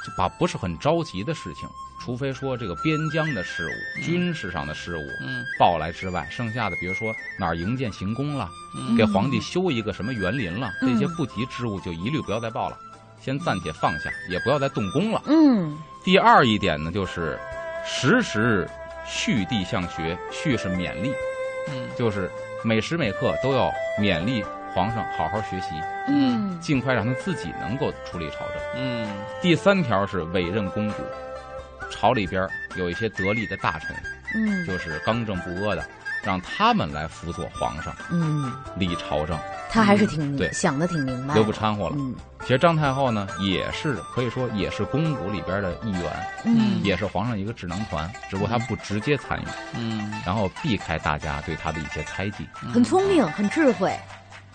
[0.05, 1.69] 就把不是很着急的事情，
[2.05, 4.03] 除非说这个边疆的事务、嗯。
[4.03, 5.43] 军事上的事务嗯。
[5.59, 8.95] 报来之外，剩下的比如说哪儿营建行宫了，嗯。
[8.95, 10.93] 给皇帝修一个什么园林了，嗯。
[10.93, 12.77] 这些不及之物就一律不要再报了，
[13.21, 15.23] 先暂且放下，也不要再动工了。
[15.27, 15.79] 嗯。
[16.05, 17.39] 第二一点呢，就是
[17.87, 18.69] 时时
[19.07, 21.11] 蓄地向学，蓄是勉励，
[21.71, 21.89] 嗯。
[21.97, 22.31] 就是
[22.63, 25.69] 每时每刻都要勉励皇上好好学习，
[26.09, 26.61] 嗯。
[26.61, 28.57] 尽快让他自己能够处理朝政。
[28.77, 29.09] 嗯。
[29.41, 30.97] 第三条是委任公主，
[31.91, 33.97] 朝里边有一些得力的大臣，
[34.35, 35.85] 嗯就是刚正不阿的，
[36.23, 39.39] 让他们来辅佐皇上嗯，理朝政，
[39.71, 41.97] 他还是挺对想的挺明白的，就不掺和了。
[41.99, 46.03] 嗯其实张太后呢，也是可以说也是公主里边的一员，
[46.45, 49.45] 嗯也是皇上一个智囊团，只不过她不直接参与，
[49.75, 52.47] 嗯，然后避开大家对她的一些猜忌。
[52.53, 53.91] 很聪明，很智慧。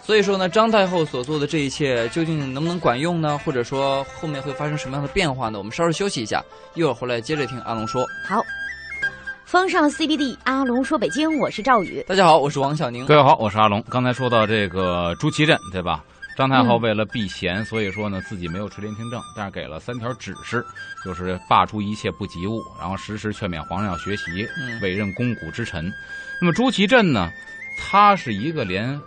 [0.10, 3.38] 所以说呢，张太后所做的这一切究竟能不能管用呢？
[3.46, 5.60] 或者说后面会发生什么样的变化呢？
[5.60, 6.44] 我们稍事休息一下，
[6.74, 8.04] 一会儿回来接着听阿龙说。
[8.26, 8.42] 好，
[9.46, 12.04] 风尚 CBD，阿龙说北京，我是赵宇。
[12.08, 13.06] 大家好，我是王小宁。
[13.06, 13.84] 各位好，我是阿龙。
[13.88, 16.04] 刚才说到这个朱祁镇，对吧？
[16.36, 20.66] 张太后嗯为了避嫌，所以说呢自己没有垂帘听政，但是给了三条指示，
[21.06, 24.24] 就是罢黜一切不及物，然后时时劝勉皇上要学习，
[24.60, 25.86] 嗯委任肱骨之臣。
[26.42, 27.30] 那么朱祁镇呢，
[27.78, 29.00] 他是一个连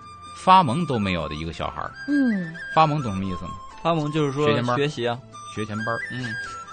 [0.44, 1.90] 发蒙都没有的一个小孩儿。
[2.08, 3.50] 嗯发蒙懂什么意思吗？
[3.82, 5.18] 发蒙就是说学前班学习啊，
[5.54, 6.24] 学前班儿嗯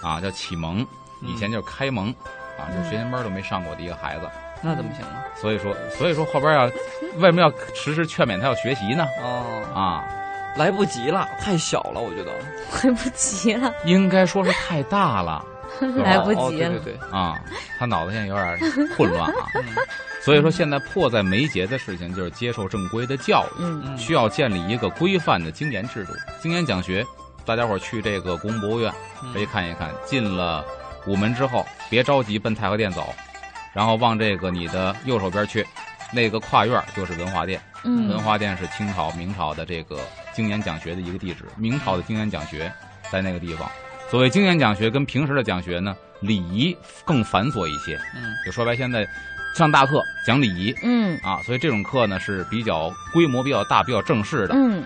[0.01, 0.85] 啊，叫启蒙，
[1.21, 2.09] 以前就是开蒙，
[2.57, 4.29] 啊，就是学前班都没上过的一个孩子。
[4.61, 5.23] 那怎么行呢？
[5.35, 6.65] 所以说，所以说后边要
[7.17, 9.05] 为什么要时时劝勉他要学习呢？
[9.21, 10.03] 哦，啊，
[10.57, 12.31] 来不及了，太小了，我觉得。
[12.83, 15.43] 来不及了，应该说是太大了
[16.03, 16.69] 来不哦及了。
[16.69, 17.39] 对对对，啊，
[17.77, 18.57] 他脑子现在有点
[18.95, 19.47] 混乱啊。
[19.55, 19.63] 嗯
[20.21, 26.13] 所以说现在迫在眉睫的事情就是接受正规的教育，需要建立一个规范的经研制度。
[26.41, 27.05] 经研讲学，
[27.45, 29.89] 大家伙儿去这个故宫博物院嗯可以看一看。
[30.05, 30.63] 进了
[31.07, 33.15] 午门之后，别着急奔太和殿走，
[33.73, 35.65] 然后往这个你的右手边去，
[36.11, 37.59] 那个跨院就是文化殿。
[37.85, 39.97] 嗯文化殿是清朝、明朝的这个
[40.33, 42.69] 经研讲学的一个地址，明朝的经研讲学
[43.09, 43.71] 在那个地方。
[44.09, 47.95] 所谓精研讲学跟平时的讲学呢，礼仪更繁琐一些。
[48.15, 49.07] 嗯就说白，现在
[49.55, 54.55] 上大课讲礼仪嗯啊，所以这种课呢是比较规模比较大、比较正式的。
[54.55, 54.83] 嗯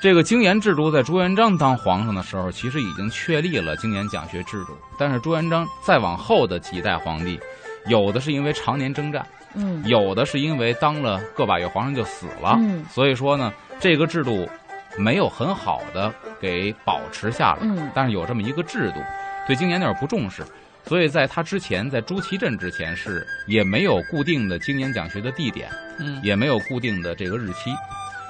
[0.00, 4.76] 这个经研制度在朱元璋当皇上的时候，其实已经确立了精研讲学制度。
[4.98, 7.38] 但是朱元璋再往后的几代皇帝，
[7.86, 14.48] 有的是因为常年征战，嗯有的是因为当了个把月皇上就死了，嗯所以说呢，这个制度
[14.98, 17.58] 没有很好的给保持下来。
[17.62, 17.90] 嗯。
[17.94, 19.00] 但是有这么一个制度，
[19.46, 20.44] 对经研那会儿不重视，
[20.86, 26.20] 所以在他之前，在朱祁镇之前是也没有固定的经研讲学的地点，嗯。
[26.22, 27.74] 也没有固定的这个日期，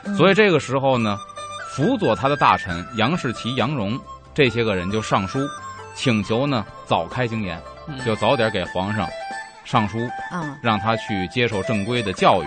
[0.04, 1.18] 嗯，所以这个时候呢，
[1.70, 3.98] 辅佐他的大臣杨士奇、杨荣
[4.34, 5.38] 这些个人就上书，
[5.94, 7.98] 请求呢早开经研，嗯。
[8.04, 9.08] 就早点给皇上
[9.64, 9.98] 上书，
[10.30, 12.46] 啊让他去接受正规的教育，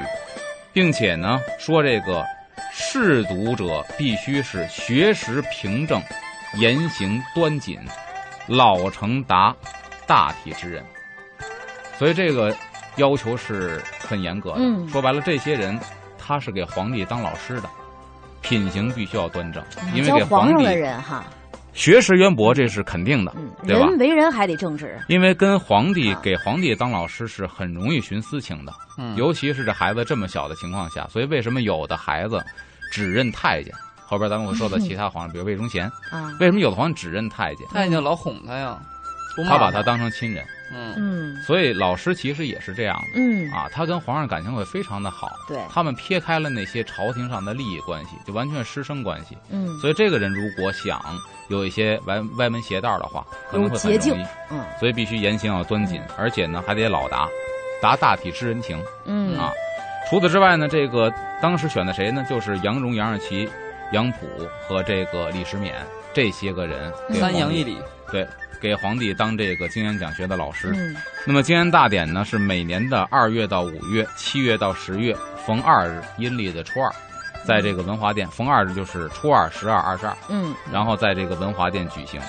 [0.71, 2.23] 并且呢说这个
[2.71, 6.01] 试读者必须是学识平正、
[6.55, 7.79] 言行端谨、
[8.47, 9.55] 老成达
[10.05, 10.83] 大体之人。
[11.97, 12.55] 所以这个
[12.95, 14.57] 要求是很严格的。
[14.59, 15.79] 嗯说白了，这些人
[16.17, 17.69] 他是给皇帝当老师的，
[18.41, 21.25] 品行必须要端正，因为给皇帝皇上的人哈，
[21.79, 23.33] 学识渊博，这是肯定的。
[23.37, 23.87] 嗯，对吧？
[23.87, 24.99] 人为人还得正直。
[25.07, 26.19] 因为跟皇帝啊。
[26.21, 29.15] 给皇帝当老师是很容易徇私情的，嗯。
[29.15, 32.43] 尤其是这孩子这么小的情况下，所以为什么有的孩子
[32.91, 33.73] 只认太监？
[34.05, 37.65] 后边咱们会说到其他皇上，比如魏忠贤，啊，为什么有的皇上只认太监？
[37.69, 38.77] 太监老哄他呀，
[39.47, 39.57] 他。
[39.57, 40.93] 把他当成亲人，嗯。
[40.97, 41.41] 嗯。
[41.43, 43.21] 所以老师其实也是这样的。
[43.21, 45.31] 嗯，啊，他跟皇上感情会非常的好。
[45.47, 49.37] 对，他们撇开了那些朝廷上的利益关系，就完全是师生关系。
[49.49, 49.79] 嗯。
[49.79, 50.99] 所以这个人如果想
[51.49, 54.25] 有一些歪歪门邪道的话，可能会很容易。
[54.49, 57.27] 嗯所以必须言行要端谨，而且呢还得老达，
[57.81, 59.51] 达大体知人情嗯啊。
[60.09, 62.25] 除此之外呢，这个当时选的谁呢？
[62.29, 63.47] 就是杨荣、杨二奇、
[63.91, 64.27] 杨溥
[64.67, 65.73] 和这个李时勉
[66.13, 67.77] 这些个人三杨一礼，
[68.11, 68.25] 对
[68.61, 70.71] 给皇帝当这个经研讲学的老师。
[70.75, 70.95] 嗯
[71.27, 76.89] 那么经研大典呢是每年的二月到五月，七月到十月，逢二日阴历的初二。
[77.45, 82.21] 在这个文华殿，逢二日就是初二、十二、二十二，嗯然后在这个文华殿举行。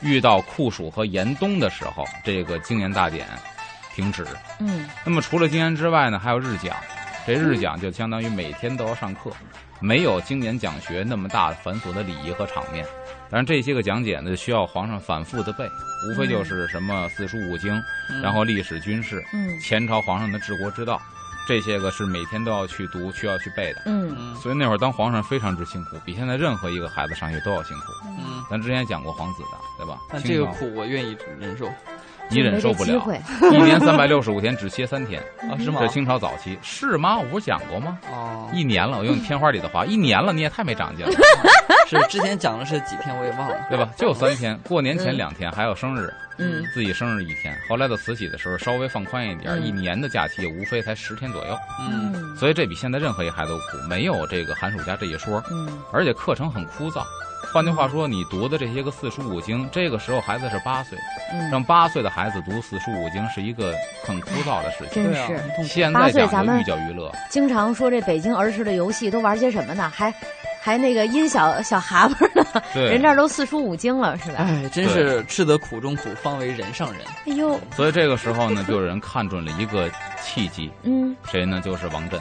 [0.00, 3.26] 遇到酷暑和严冬的时候，这个经年大典
[3.94, 4.24] 停止。
[4.60, 6.76] 嗯那么除了经年之外呢，还有日讲。
[7.26, 9.30] 这日讲就相当于每天都要上课，
[9.80, 12.86] 没有经年讲学那么大繁琐的礼仪和场面。
[13.28, 15.68] 但是，这些个讲解呢，需要皇上反复的背，
[16.08, 17.74] 无非就是什么四书五经，
[18.08, 20.98] 嗯然后历史、军事，嗯前朝皇上的治国之道，
[21.48, 23.82] 这些个是每天都要去读、需要去背的。
[23.86, 27.84] 嗯嗯所以那会儿当皇上非常之辛苦，比现在任何一个孩子上学都要辛苦。
[28.06, 29.98] 嗯，咱之前讲过皇子的，对吧？
[30.10, 31.72] 但这个苦我愿意忍受
[32.30, 33.02] 你忍受不了，
[33.50, 35.88] 一年三百六十五天只歇三天，啊，是吗这？
[35.88, 37.16] 清朝早期是吗？
[37.18, 37.98] 我不是讲过吗？
[38.12, 41.12] 哦，一年了，我用天花里的话，一年了，你也太没长进了，
[41.88, 43.56] 是之前讲的是几天我也忘了。
[43.68, 43.88] 对吧？
[43.96, 47.56] 就三天，过年前两天，还有生日，嗯自己生日一天。
[47.68, 57.02] 后来到慈禧的时候，稍微放宽一点，嗯一年的假期无非才十天左右，嗯嗯所以这比现在任何一孩子都苦，没有这个寒暑假这一说，嗯而且课程很枯燥。
[57.52, 60.98] 换句话说，你读的这些个四书五经，这个时候孩子是八岁，
[61.32, 65.02] 嗯，让八岁的孩子读四书五经是一个很枯燥的事情。
[65.02, 65.64] 对啊，真是。
[65.64, 69.90] 现在咱们寓教于乐，经常说这北京儿时的游戏都玩些什么呢？
[69.94, 70.12] 还
[70.60, 72.62] 还那个阴小小蛤蟆呢？
[72.74, 74.40] 对，人这儿都四书五经了，是吧？
[74.40, 77.00] 哎，真是吃得苦中苦，方为人上人。
[77.26, 79.90] 哎呦，所以这个时候呢，就有人看准了一个
[80.22, 81.60] 契机，嗯谁呢？
[81.62, 82.20] 就是王震。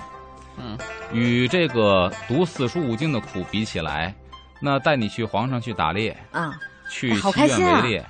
[0.59, 0.77] 嗯
[1.11, 4.13] 与这个读四书五经的苦比起来，
[4.59, 6.57] 那带你去皇上去打猎，啊，
[6.89, 7.71] 去好西开心啊。
[7.71, 8.05] 苑围猎，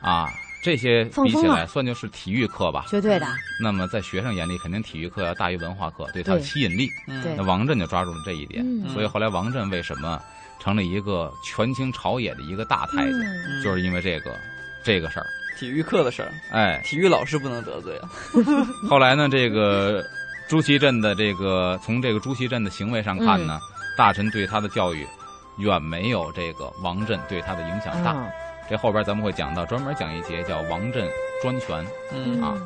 [0.00, 0.28] 啊，
[0.62, 2.84] 这些比起来算就是体育课吧。
[2.88, 3.26] 绝对的，
[3.60, 6.88] 那么在学生眼里，肯定体育课要大于文化课，对它的吸引力。
[7.36, 8.88] 那王振就抓住了这一点，嗯。
[8.92, 10.20] 所以后来王振为什么
[10.60, 13.62] 成了一个权倾朝野的一个大太监，嗯。
[13.62, 14.34] 就是因为这个
[14.82, 15.26] 这个事儿。
[15.56, 18.10] 体育课的事儿，哎，体育老师不能得罪啊。
[18.90, 20.04] 后来呢，这个
[20.48, 23.70] 朱祁镇的这个从这个朱祁镇的行为上看呢，嗯。
[23.96, 25.06] 大臣对他的教育
[25.56, 28.12] 远没有这个王振对他的影响大。
[28.12, 28.30] 嗯
[28.66, 31.06] 这后边咱们会讲到，专门讲一节叫王振
[31.42, 31.84] 专权。
[32.14, 32.56] 嗯啊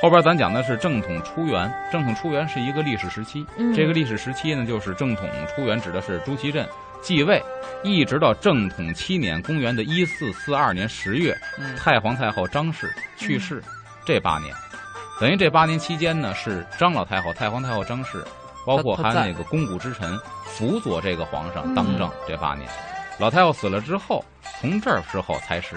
[0.00, 3.44] 后边咱讲的是正统初元，正统初元是一个历史时期。
[3.56, 6.64] 嗯这个历史时期呢，就是正统初元指的是朱祁镇
[7.00, 7.42] 继位，
[7.82, 13.60] 一直到正统七年，公元的一四四二年十月，嗯太皇太后张氏去世，
[14.04, 14.54] 这八年，
[15.20, 18.24] 等于这八年期间呢，是张老太后、太皇太后张氏，
[18.66, 22.68] 包括她她在还有那个肱骨之臣辅佐这个皇上嗯当政这八年。
[23.18, 24.24] 老太后死了之后，
[24.60, 25.76] 从这儿之后才是。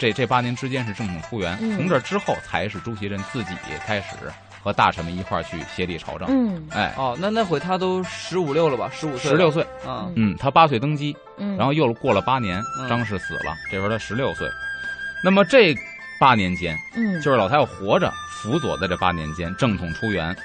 [0.00, 4.14] 这这八年之间是正统初元，嗯从这儿之后才是朱祁镇自己开始
[4.62, 6.28] 和大臣们一块儿去协力朝政。
[6.30, 8.88] 嗯哎，哦，那那会他都十五六了吧？
[8.92, 14.48] 十五岁，十六岁，啊，嗯，他八岁登基，嗯，然后又过了八年，嗯张氏死了，这时候他十六岁。
[15.24, 15.74] 那么这
[16.20, 20.36] 八年间，嗯就是老太后活着辅佐的这八年间，正统出元，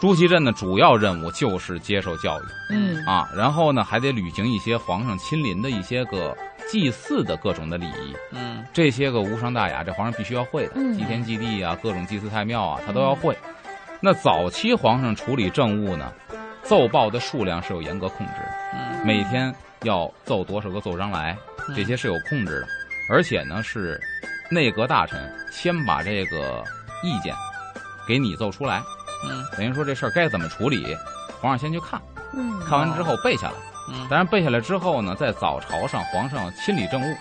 [0.00, 3.04] 朱祁镇的主要任务就是接受教育嗯。
[3.06, 6.36] 啊，然后呢还得履行一些皇上亲临的一些个
[6.70, 8.64] 祭祀的各种的礼仪，嗯。
[8.72, 10.96] 这些个无伤大雅，这皇上必须要会的，嗯。
[10.98, 13.36] 祭天祭地啊，各种祭祀太庙啊，他都要会。
[14.00, 16.12] 那早期皇上处理政务呢，
[16.62, 19.54] 奏报的数量是有严格控制的，嗯每天
[19.84, 21.36] 要奏多少个奏章来，
[21.74, 22.66] 这些是有控制的，
[23.10, 23.98] 而且呢是
[24.50, 25.18] 内阁大臣
[25.50, 26.62] 先把这个
[27.02, 27.34] 意见
[28.06, 28.82] 给你奏出来，
[29.24, 29.44] 嗯。
[29.56, 30.96] 等于说这事儿该怎么处理，
[31.40, 32.00] 皇上先去看，
[32.34, 32.60] 嗯。
[32.60, 33.54] 看完之后背下来。
[33.88, 34.06] 嗯。
[34.08, 37.16] 当然背下来之后呢，在早朝上，皇上亲理政务，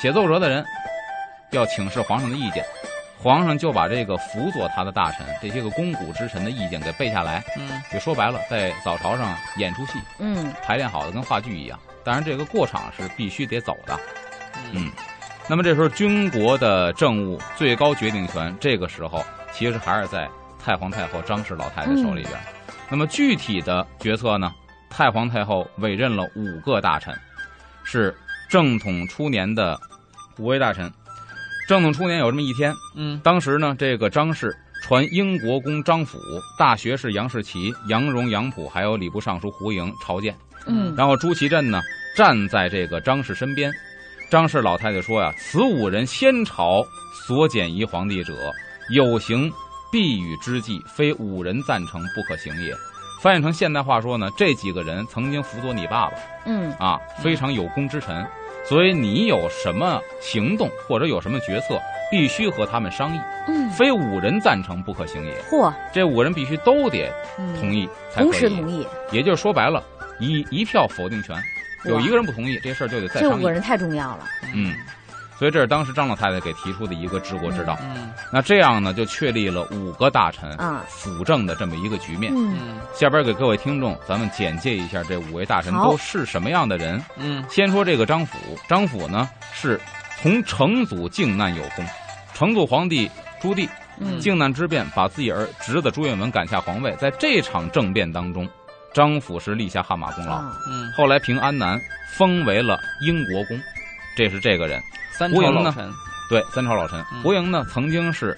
[0.00, 0.64] 写奏折的人
[1.50, 2.64] 要请示皇上的意见，
[3.22, 7.82] 皇上就把这个辅佐他的大臣这些个肱骨之臣的意见给背下来，嗯。
[7.92, 10.52] 就说白了，在早朝上演出戏，嗯。
[10.62, 11.78] 排练好的跟话剧一样。
[12.04, 13.98] 当然，这个过场是必须得走的。
[14.54, 14.70] 嗯。
[14.72, 14.92] 嗯，
[15.48, 20.28] 那么这时候军国的政务最高决定权，这个时候其实还是在
[20.66, 22.32] 太皇太后张氏老太太手里边。
[22.90, 24.50] 那么具体的决策呢，
[24.90, 27.14] 太皇太后委任了五个大臣，
[27.84, 28.12] 是
[28.48, 29.78] 正统初年的
[30.40, 30.92] 五位大臣。
[31.68, 34.52] 正统初年有这么一天，嗯当时呢，这个张氏
[34.82, 36.18] 传英国公张辅、
[36.58, 40.34] 大学士杨士奇、杨荣、杨溥，还有礼部尚书胡莹朝见。
[40.66, 41.80] 嗯然后朱祁镇呢
[42.16, 43.70] 站在这个张氏身边，
[44.28, 48.34] 张氏老太太说呀：“此五人先朝所检仪皇帝者，
[48.90, 49.48] 有行
[49.90, 52.74] 必与之计，非五人赞成不可行也。”
[53.22, 56.12] 翻译成现代话说呢，这几个人曾经辅佐你爸爸。
[56.44, 56.70] 嗯。
[56.78, 58.24] 啊，非常有功之臣，
[58.68, 61.80] 所以你有什么行动或者有什么决策，
[62.10, 65.34] 必须和他们商议，嗯，非五人赞成不可行也。
[65.50, 67.10] 嚯，这五人必须都得
[67.58, 68.30] 同意，才可以。
[68.30, 69.82] 同时同意，也就是说白了，
[70.20, 71.34] 一一票否定权，
[71.86, 73.32] 有一个人不同意，这事儿就得再商议。
[73.32, 74.24] 这五个人太重要了，
[74.54, 74.74] 嗯，
[75.38, 77.78] 所以这是当时张老太太给提出的一个治国之道。
[77.82, 82.32] 嗯那这样呢，就确立了五个大臣啊辅政的这么一个局面。
[82.34, 87.02] 嗯嗯下边给各位听众，咱们简介一下这五位大臣都是什么样的人。
[87.16, 89.80] 嗯先说这个张辅，张辅呢是
[90.20, 91.84] 从成祖靖难有功，
[92.34, 93.10] 成祖皇帝
[93.40, 93.68] 朱棣
[93.98, 98.48] 嗯靖难之变，把自己儿侄子朱允炆赶下皇位，在这场政变当中，
[98.92, 100.32] 张辅是立下汗马功劳。
[100.32, 101.80] 啊嗯，后来平安南，
[102.16, 103.60] 封为了英国公，
[104.16, 104.82] 这是这个人。
[105.12, 105.58] 三胡莹呢？
[105.58, 105.92] 朝老臣，
[106.28, 106.98] 对，三朝老臣。
[107.12, 107.22] 嗯。
[107.22, 108.36] 胡莹呢，曾经是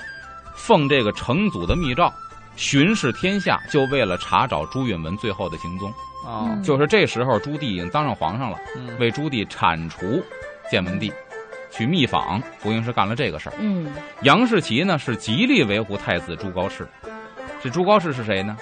[0.54, 2.12] 奉这个成祖的密诏，
[2.56, 5.92] 巡视天下，就为了查找朱允炆最后的行踪。
[6.62, 8.98] 就是这时候，朱棣已经当上皇上了，嗯。
[8.98, 10.22] 为朱棣铲除
[10.70, 11.10] 建文帝，
[11.70, 13.54] 去密访，胡莹是干了这个事儿。
[13.58, 13.90] 嗯。
[14.22, 16.84] 杨士奇呢是极力维护太子朱高炽，
[17.62, 18.56] 这朱高炽是谁呢？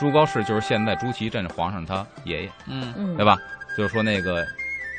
[0.00, 2.92] 朱高炽就是现在朱祁镇皇上他爷爷，嗯。
[2.96, 3.36] 嗯，对吧？
[3.76, 4.44] 就是说那个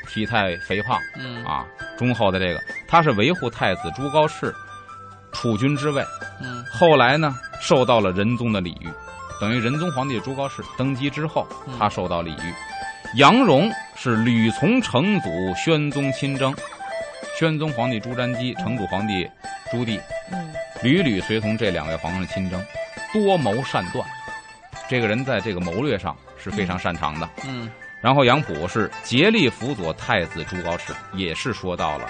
[0.07, 1.43] 体态肥胖嗯。
[1.45, 1.65] 啊，
[1.97, 4.53] 忠厚的这个，他是维护太子朱高炽
[5.31, 6.03] 储君之位。
[6.41, 6.63] 嗯。
[6.71, 8.89] 后来呢，受到了仁宗的礼遇，
[9.39, 12.53] 等于仁宗皇帝朱高炽登基之后嗯，他受到礼遇。
[13.15, 16.55] 杨荣是屡从成祖、宣宗亲征，
[17.39, 19.29] 宣宗皇帝朱瞻基、成祖皇帝
[19.71, 19.99] 朱棣。
[20.31, 20.53] 嗯。
[20.81, 22.61] 屡屡随从这两位皇上亲征，
[23.13, 24.05] 多谋善断。
[24.89, 27.29] 这个人在这个谋略上是非常擅长的。
[27.45, 27.69] 嗯
[28.03, 32.05] 然后杨溥是竭力辅佐太子朱高炽，也是说到了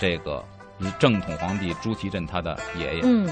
[0.00, 0.44] 这个
[0.98, 3.02] 正统皇帝朱祁镇他的爷爷。
[3.04, 3.28] 嗯。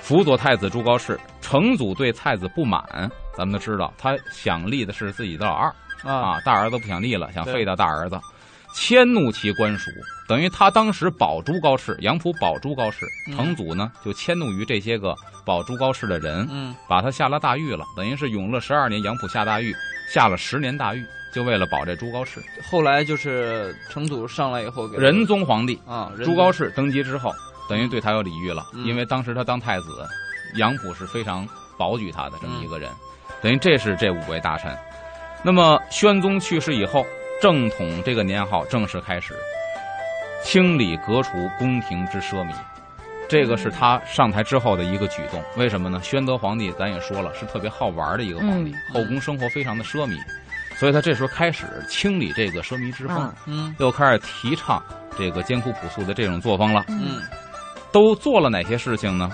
[0.00, 2.84] 辅佐太子朱高炽，成祖对太子不满，
[3.32, 6.12] 咱们都知道，他想立的是自己的老二啊。
[6.12, 8.18] 啊，大儿子不想立了，想废掉大儿子，
[8.74, 9.90] 迁怒其官属，
[10.28, 13.36] 等于他当时保朱高炽，杨溥保朱高炽，嗯。
[13.36, 15.14] 成祖呢就迁怒于这些个
[15.44, 16.74] 保朱高炽的人，嗯。
[16.88, 19.72] 把他下了大狱了，等于是永乐十二年，杨溥下大狱，
[20.12, 22.40] 下了十年大狱，就为了保这朱高炽。
[22.68, 27.32] 后来就是成祖上来以后给仁宗皇帝啊仁朱高炽登基之后，
[27.68, 28.84] 等于对他有礼遇了，嗯。
[28.84, 30.06] 因为当时他当太子，
[30.56, 31.48] 杨溥是非常
[31.78, 32.96] 保举他的这么一个人，嗯
[33.40, 34.76] 等于这是这五位大臣。
[35.42, 37.04] 那么宣宗去世以后，
[37.40, 39.34] 正统这个年号正式开始，
[40.42, 42.54] 清理革除宫廷之奢靡。
[43.28, 45.98] 这个是他上台之后的一个举动，为什么呢？
[46.02, 50.18] 宣德皇帝咱也说了，是特别好玩的一个皇帝，嗯后宫生活非常的奢靡，
[50.76, 53.16] 所以他这时候开始清理这个奢靡之风。
[53.16, 54.82] 啊嗯又开始提倡
[55.18, 56.84] 这个艰苦朴素的这种作风了。
[56.88, 57.20] 嗯
[57.90, 59.30] 都做了哪些事情呢？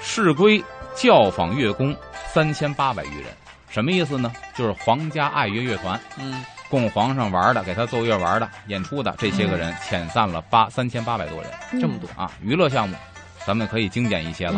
[0.00, 0.62] 市规
[0.94, 1.94] 教坊乐工
[2.32, 3.26] 三千八百余人，
[3.68, 4.32] 什么意思呢？
[4.54, 11.80] 就是皇家爱乐乐团，嗯供皇上玩的，给他奏乐玩的、演出的这些个人，遣散了八三千八百多人，嗯。
[11.80, 12.30] 这么多啊！
[12.40, 12.96] 娱乐项目，
[13.44, 14.54] 咱们可以精简一些了。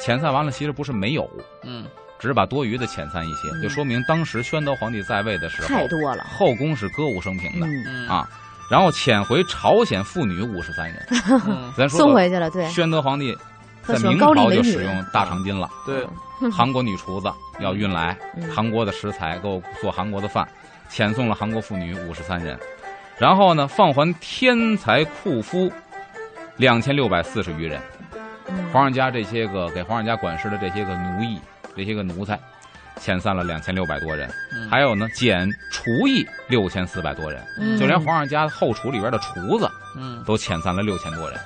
[0.00, 1.28] 遣散完了，其实不是没有，
[1.64, 1.86] 嗯。
[2.18, 3.62] 只是把多余的遣散一些，嗯。
[3.62, 7.66] 就说明当时宣德皇帝在位的时候，太多了，后宫是歌舞升平的。
[8.12, 8.28] 啊
[8.70, 11.06] 然后遣回朝鲜妇女五十三人，
[11.48, 11.72] 嗯。
[11.76, 13.36] 咱说送回去了，对，宣德皇帝
[13.82, 16.06] 在明朝就使用大长今了，对。
[16.40, 16.52] 嗯。
[16.52, 18.48] 韩国女厨子要运来嗯。
[18.54, 20.46] 韩国的食材，给我做韩国的饭，
[20.90, 22.58] 遣送了韩国妇女五十三人，
[23.16, 25.70] 然后呢，放还天才库夫
[26.56, 27.80] 两千六百四十余人，
[28.48, 28.70] 嗯。
[28.72, 31.40] 皇上家这些个给皇上家管事的这些个奴役，
[31.76, 32.38] 这些个奴才，
[32.98, 34.68] 遣散了两千六百多人，嗯。
[34.68, 37.78] 还有呢，减厨役六千四百多人，嗯。
[37.78, 40.22] 就连皇上家后厨里边的厨子嗯。
[40.26, 41.38] 都遣散了六千多人。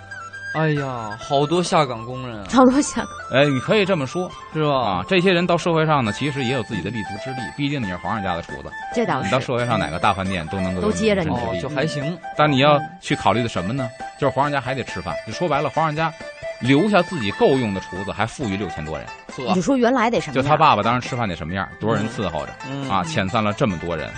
[0.55, 4.71] 哎呀，好多下岗工人啊，差不多想，哎，你可以这么说是吧？
[4.73, 7.41] 啊，这些人到社会上呢，其实也有自己的立足之地。
[7.57, 11.69] 毕竟你是皇上家的厨子，这倒是你到社会上哪个大饭店都能够有都接着你就。
[11.69, 12.17] 还行。
[12.37, 13.89] 但你要去考虑的什么呢？
[14.19, 15.13] 就是皇上家还得吃饭。
[15.27, 16.13] 就说白了，皇上家
[16.61, 19.05] 留下自己够用的厨子，还富裕六千多人。
[19.37, 20.43] 你就说原来得什么样？
[20.45, 23.03] 就他爸爸当时吃饭得什么样，多少人伺候着嗯啊？
[23.03, 24.09] 遣散了这么多人，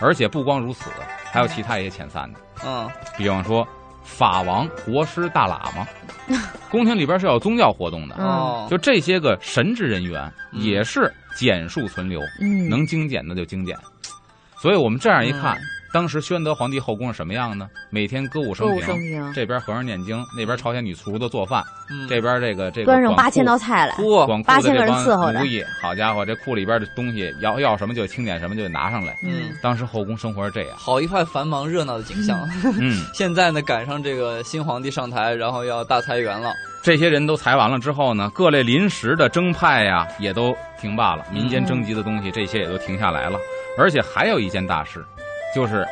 [0.00, 0.90] 而且不光如此，
[1.32, 2.86] 还有其他一些遣散的，嗯
[3.16, 3.66] 比方说
[4.08, 5.86] 法王、国师、大喇嘛，
[6.70, 8.16] 宫廷里边是有宗教活动的。
[8.70, 10.20] 就这些个神职人员
[10.52, 13.76] 嗯也是简述存留，嗯，能精简的就精简。
[14.60, 15.62] 所以我们这样一看，嗯
[15.92, 17.68] 当时宣德皇帝后宫是什么样呢？
[17.90, 22.06] 每天歌舞升平，这边和尚念经，那边朝鲜女厨子做饭，嗯。
[22.08, 25.38] 这边这个这个端上八千道菜来，嚯，管八千个人伺候着。
[25.38, 29.14] 奴役，好家伙，这库里边的东西要要什么就清点什么就拿上来。
[29.24, 32.38] 嗯，当时后宫生活是这样，好一派繁忙热闹的景象。
[32.78, 36.52] 嗯， 现在呢，赶上这个新皇帝上台，然后要大裁员了。
[36.82, 43.38] 这些人都裁完了之后呢，各类临时的征派呀也都停罢了，民间征集的东西这些也都停下来了，
[43.76, 45.04] 而且还有一件大事，
[45.54, 45.86] 就是。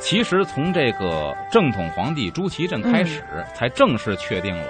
[0.00, 3.22] 其实从这个正统皇帝朱祁镇开始，
[3.54, 4.66] 才正式确定了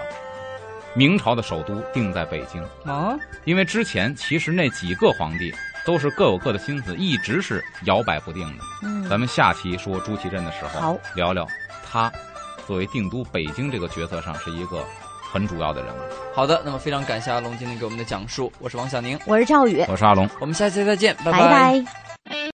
[0.93, 2.62] 明朝的首都定在北京。
[2.84, 3.16] 啊，
[3.47, 5.51] 因为之前其实那几个皇帝
[5.86, 8.64] 都是各有各的心思，一直是摇摆不定的。
[8.82, 11.47] 嗯，咱们下期说朱祁镇的时候，好聊聊
[11.90, 12.12] 他
[12.66, 14.84] 作为定都北京这个角色上是一个
[15.32, 15.99] 很主要的人物。
[16.34, 20.28] 好的，那么非常感谢阿龙今天给我们的讲述，我是王小宁，我是赵宇，我是阿龙。
[20.40, 22.43] 我们下期再见，拜拜拜